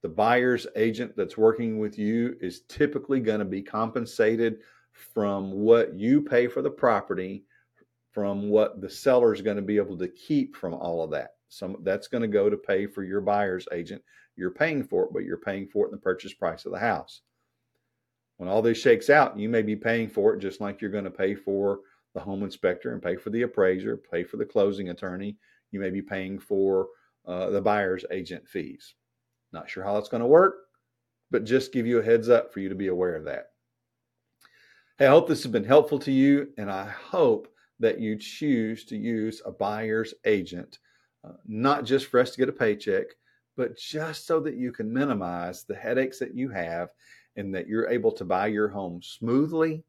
the 0.03 0.09
buyer's 0.09 0.67
agent 0.77 1.17
that's 1.17 1.37
working 1.37 1.79
with 1.79 1.99
you 1.99 2.37
is 2.41 2.61
typically 2.69 3.19
going 3.19 3.41
to 3.41 3.45
be 3.45 3.63
compensated 3.63 4.59
from 4.97 5.53
what 5.53 5.95
you 5.95 6.23
pay 6.23 6.49
for 6.49 6.63
the 6.63 6.71
property 6.71 7.45
from 8.17 8.49
what 8.49 8.81
the 8.81 8.89
seller 8.89 9.35
is 9.35 9.43
going 9.43 9.59
to 9.59 9.63
be 9.63 9.77
able 9.77 9.99
to 9.99 10.09
keep 10.09 10.57
from 10.57 10.73
all 10.73 11.05
of 11.05 11.11
that. 11.11 11.33
Some 11.51 11.77
that's 11.83 12.09
going 12.09 12.23
to 12.23 12.29
go 12.29 12.49
to 12.49 12.57
pay 12.57 12.87
for 12.87 13.05
your 13.05 13.21
buyer's 13.21 13.69
agent. 13.73 14.03
You're 14.37 14.51
paying 14.51 14.83
for 14.85 15.05
it, 15.05 15.11
but 15.13 15.25
you're 15.25 15.37
paying 15.37 15.69
for 15.69 15.85
it 15.85 15.89
in 15.89 15.93
the 15.93 16.01
purchase 16.01 16.33
price 16.33 16.65
of 16.65 16.73
the 16.73 16.79
house. 16.79 17.21
When 18.39 18.49
all 18.49 18.63
this 18.63 18.79
shakes 18.79 19.11
out, 19.11 19.39
you 19.39 19.51
may 19.51 19.61
be 19.61 19.77
paying 19.77 20.09
for 20.09 20.33
it 20.35 20.41
just 20.41 20.63
like 20.63 20.81
you're 20.81 20.91
going 20.91 21.05
to 21.05 21.11
pay 21.11 21.35
for 21.35 21.81
the 22.15 22.21
home 22.21 22.43
inspector 22.43 22.95
and 22.95 23.03
pay 23.03 23.17
for 23.17 23.29
the 23.29 23.43
appraiser, 23.43 23.99
pay 23.99 24.25
for 24.25 24.39
the 24.39 24.47
closing 24.47 24.89
attorney. 24.89 25.37
You 25.71 25.81
may 25.81 25.91
be 25.91 26.01
paying 26.01 26.39
for 26.39 26.89
uh, 27.27 27.51
the 27.51 27.61
buyer's 27.61 28.07
agent 28.11 28.49
fees. 28.49 28.95
Not 29.53 29.69
sure 29.69 29.85
how 29.85 29.93
that's 29.93 30.09
going 30.09 30.23
to 30.23 30.27
work, 30.27 30.55
but 31.31 31.45
just 31.45 31.71
give 31.71 31.87
you 31.87 31.99
a 31.99 32.03
heads 32.03 32.31
up 32.31 32.51
for 32.51 32.61
you 32.61 32.71
to 32.71 32.75
be 32.75 32.87
aware 32.87 33.15
of 33.15 33.25
that. 33.25 33.51
Hey, 34.99 35.05
I 35.05 35.11
hope 35.11 35.29
this 35.29 35.43
has 35.43 35.53
been 35.53 35.63
helpful 35.63 35.99
to 35.99 36.11
you, 36.11 36.55
and 36.57 36.71
I 36.71 36.87
hope 36.89 37.49
that 37.81 38.01
you 38.01 38.17
choose 38.17 38.87
to 38.87 38.97
use 38.97 39.43
a 39.45 39.53
buyer's 39.53 40.15
agent, 40.25 40.79
uh, 41.23 41.33
not 41.47 41.85
just 41.85 42.07
for 42.07 42.19
us 42.19 42.31
to 42.31 42.39
get 42.39 42.49
a 42.49 42.53
paycheck, 42.53 43.05
but 43.59 43.77
just 43.77 44.27
so 44.27 44.41
that 44.41 44.57
you 44.57 44.73
can 44.73 44.91
minimize 44.91 45.65
the 45.65 45.75
headaches 45.75 46.19
that 46.21 46.35
you 46.35 46.49
have 46.49 46.89
and 47.37 47.55
that 47.55 47.69
you're 47.69 47.91
able 47.91 48.11
to 48.13 48.25
buy 48.25 48.47
your 48.47 48.69
home 48.69 49.03
smoothly 49.03 49.85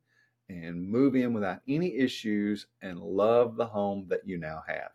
and 0.50 0.86
move 0.86 1.16
in 1.16 1.34
without 1.34 1.62
any 1.70 1.96
issues 1.96 2.68
and 2.82 3.00
love 3.00 3.56
the 3.56 3.66
home 3.66 4.08
that 4.10 4.28
you 4.28 4.38
now 4.38 4.62
have. 4.68 4.92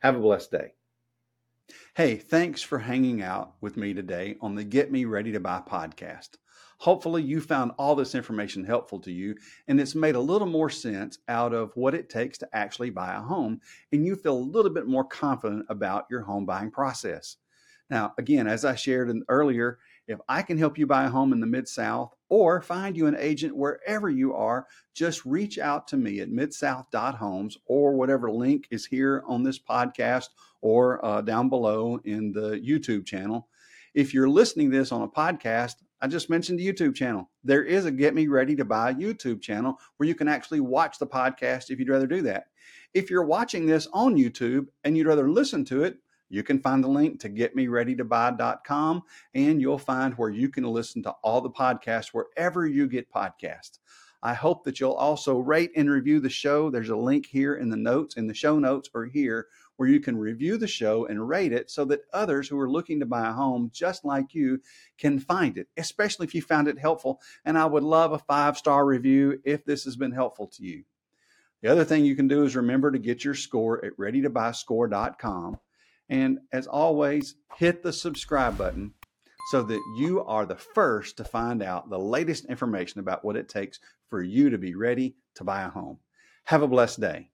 Have 0.00 0.16
a 0.16 0.20
blessed 0.20 0.50
day. 0.50 0.72
Hey, 1.94 2.16
thanks 2.16 2.60
for 2.60 2.80
hanging 2.80 3.22
out 3.22 3.54
with 3.60 3.76
me 3.76 3.94
today 3.94 4.36
on 4.40 4.56
the 4.56 4.64
Get 4.64 4.90
Me 4.90 5.04
Ready 5.04 5.30
to 5.30 5.38
Buy 5.38 5.62
podcast. 5.64 6.38
Hopefully, 6.78 7.22
you 7.22 7.40
found 7.40 7.72
all 7.78 7.94
this 7.94 8.14
information 8.14 8.64
helpful 8.64 9.00
to 9.00 9.12
you 9.12 9.34
and 9.68 9.80
it's 9.80 9.94
made 9.94 10.14
a 10.14 10.20
little 10.20 10.46
more 10.46 10.70
sense 10.70 11.18
out 11.28 11.52
of 11.54 11.72
what 11.74 11.94
it 11.94 12.10
takes 12.10 12.38
to 12.38 12.48
actually 12.52 12.90
buy 12.90 13.14
a 13.14 13.20
home, 13.20 13.60
and 13.92 14.06
you 14.06 14.16
feel 14.16 14.36
a 14.36 14.38
little 14.38 14.72
bit 14.72 14.86
more 14.86 15.04
confident 15.04 15.66
about 15.68 16.06
your 16.10 16.22
home 16.22 16.46
buying 16.46 16.70
process. 16.70 17.36
Now, 17.90 18.14
again, 18.18 18.46
as 18.46 18.64
I 18.64 18.74
shared 18.74 19.14
earlier, 19.28 19.78
if 20.06 20.18
I 20.28 20.42
can 20.42 20.58
help 20.58 20.78
you 20.78 20.86
buy 20.86 21.04
a 21.04 21.10
home 21.10 21.32
in 21.32 21.40
the 21.40 21.46
Mid 21.46 21.68
South 21.68 22.14
or 22.28 22.60
find 22.60 22.96
you 22.96 23.06
an 23.06 23.16
agent 23.18 23.56
wherever 23.56 24.08
you 24.08 24.34
are, 24.34 24.66
just 24.94 25.24
reach 25.24 25.58
out 25.58 25.86
to 25.88 25.96
me 25.96 26.20
at 26.20 26.30
midsouth.homes 26.30 27.58
or 27.66 27.94
whatever 27.94 28.30
link 28.30 28.66
is 28.70 28.86
here 28.86 29.22
on 29.26 29.42
this 29.42 29.58
podcast 29.58 30.28
or 30.60 31.04
uh, 31.04 31.20
down 31.20 31.48
below 31.48 32.00
in 32.04 32.32
the 32.32 32.58
YouTube 32.58 33.06
channel. 33.06 33.48
If 33.94 34.12
you're 34.12 34.28
listening 34.28 34.70
this 34.70 34.90
on 34.90 35.02
a 35.02 35.08
podcast, 35.08 35.76
I 36.04 36.06
just 36.06 36.28
mentioned 36.28 36.58
the 36.58 36.70
YouTube 36.70 36.94
channel. 36.94 37.30
There 37.44 37.64
is 37.64 37.86
a 37.86 37.90
Get 37.90 38.14
Me 38.14 38.26
Ready 38.26 38.54
to 38.56 38.64
Buy 38.66 38.92
YouTube 38.92 39.40
channel 39.40 39.80
where 39.96 40.06
you 40.06 40.14
can 40.14 40.28
actually 40.28 40.60
watch 40.60 40.98
the 40.98 41.06
podcast 41.06 41.70
if 41.70 41.78
you'd 41.78 41.88
rather 41.88 42.06
do 42.06 42.20
that. 42.20 42.48
If 42.92 43.08
you're 43.08 43.24
watching 43.24 43.64
this 43.64 43.88
on 43.90 44.14
YouTube 44.14 44.66
and 44.84 44.98
you'd 44.98 45.06
rather 45.06 45.30
listen 45.30 45.64
to 45.64 45.82
it, 45.82 45.96
you 46.28 46.42
can 46.42 46.60
find 46.60 46.84
the 46.84 46.88
link 46.88 47.20
to 47.20 47.30
getmereadytobuy.com 47.30 49.02
and 49.32 49.62
you'll 49.62 49.78
find 49.78 50.12
where 50.18 50.28
you 50.28 50.50
can 50.50 50.64
listen 50.64 51.02
to 51.04 51.12
all 51.22 51.40
the 51.40 51.48
podcasts 51.48 52.08
wherever 52.12 52.66
you 52.66 52.86
get 52.86 53.10
podcasts. 53.10 53.78
I 54.22 54.34
hope 54.34 54.62
that 54.64 54.80
you'll 54.80 54.92
also 54.92 55.38
rate 55.38 55.70
and 55.74 55.90
review 55.90 56.20
the 56.20 56.28
show. 56.28 56.68
There's 56.68 56.90
a 56.90 56.96
link 56.96 57.24
here 57.24 57.54
in 57.54 57.70
the 57.70 57.78
notes, 57.78 58.18
in 58.18 58.26
the 58.26 58.34
show 58.34 58.58
notes, 58.58 58.90
or 58.94 59.06
here 59.06 59.46
where 59.76 59.88
you 59.88 60.00
can 60.00 60.16
review 60.16 60.56
the 60.56 60.66
show 60.66 61.06
and 61.06 61.28
rate 61.28 61.52
it 61.52 61.70
so 61.70 61.84
that 61.84 62.04
others 62.12 62.48
who 62.48 62.58
are 62.58 62.70
looking 62.70 63.00
to 63.00 63.06
buy 63.06 63.28
a 63.28 63.32
home 63.32 63.70
just 63.72 64.04
like 64.04 64.34
you 64.34 64.60
can 64.98 65.18
find 65.18 65.58
it, 65.58 65.68
especially 65.76 66.26
if 66.26 66.34
you 66.34 66.42
found 66.42 66.68
it 66.68 66.78
helpful. 66.78 67.20
And 67.44 67.58
I 67.58 67.66
would 67.66 67.82
love 67.82 68.12
a 68.12 68.18
five 68.18 68.56
star 68.56 68.84
review 68.84 69.40
if 69.44 69.64
this 69.64 69.84
has 69.84 69.96
been 69.96 70.12
helpful 70.12 70.46
to 70.48 70.64
you. 70.64 70.84
The 71.62 71.70
other 71.70 71.84
thing 71.84 72.04
you 72.04 72.14
can 72.14 72.28
do 72.28 72.44
is 72.44 72.54
remember 72.54 72.90
to 72.90 72.98
get 72.98 73.24
your 73.24 73.34
score 73.34 73.84
at 73.84 73.96
readytobuyscore.com. 73.96 75.58
And 76.10 76.40
as 76.52 76.66
always, 76.66 77.36
hit 77.56 77.82
the 77.82 77.92
subscribe 77.92 78.58
button 78.58 78.92
so 79.50 79.62
that 79.62 79.80
you 79.96 80.22
are 80.24 80.46
the 80.46 80.56
first 80.56 81.16
to 81.16 81.24
find 81.24 81.62
out 81.62 81.90
the 81.90 81.98
latest 81.98 82.46
information 82.46 83.00
about 83.00 83.24
what 83.24 83.36
it 83.36 83.48
takes 83.48 83.80
for 84.08 84.22
you 84.22 84.50
to 84.50 84.58
be 84.58 84.74
ready 84.74 85.16
to 85.34 85.44
buy 85.44 85.62
a 85.62 85.68
home. 85.68 85.98
Have 86.44 86.62
a 86.62 86.68
blessed 86.68 87.00
day. 87.00 87.30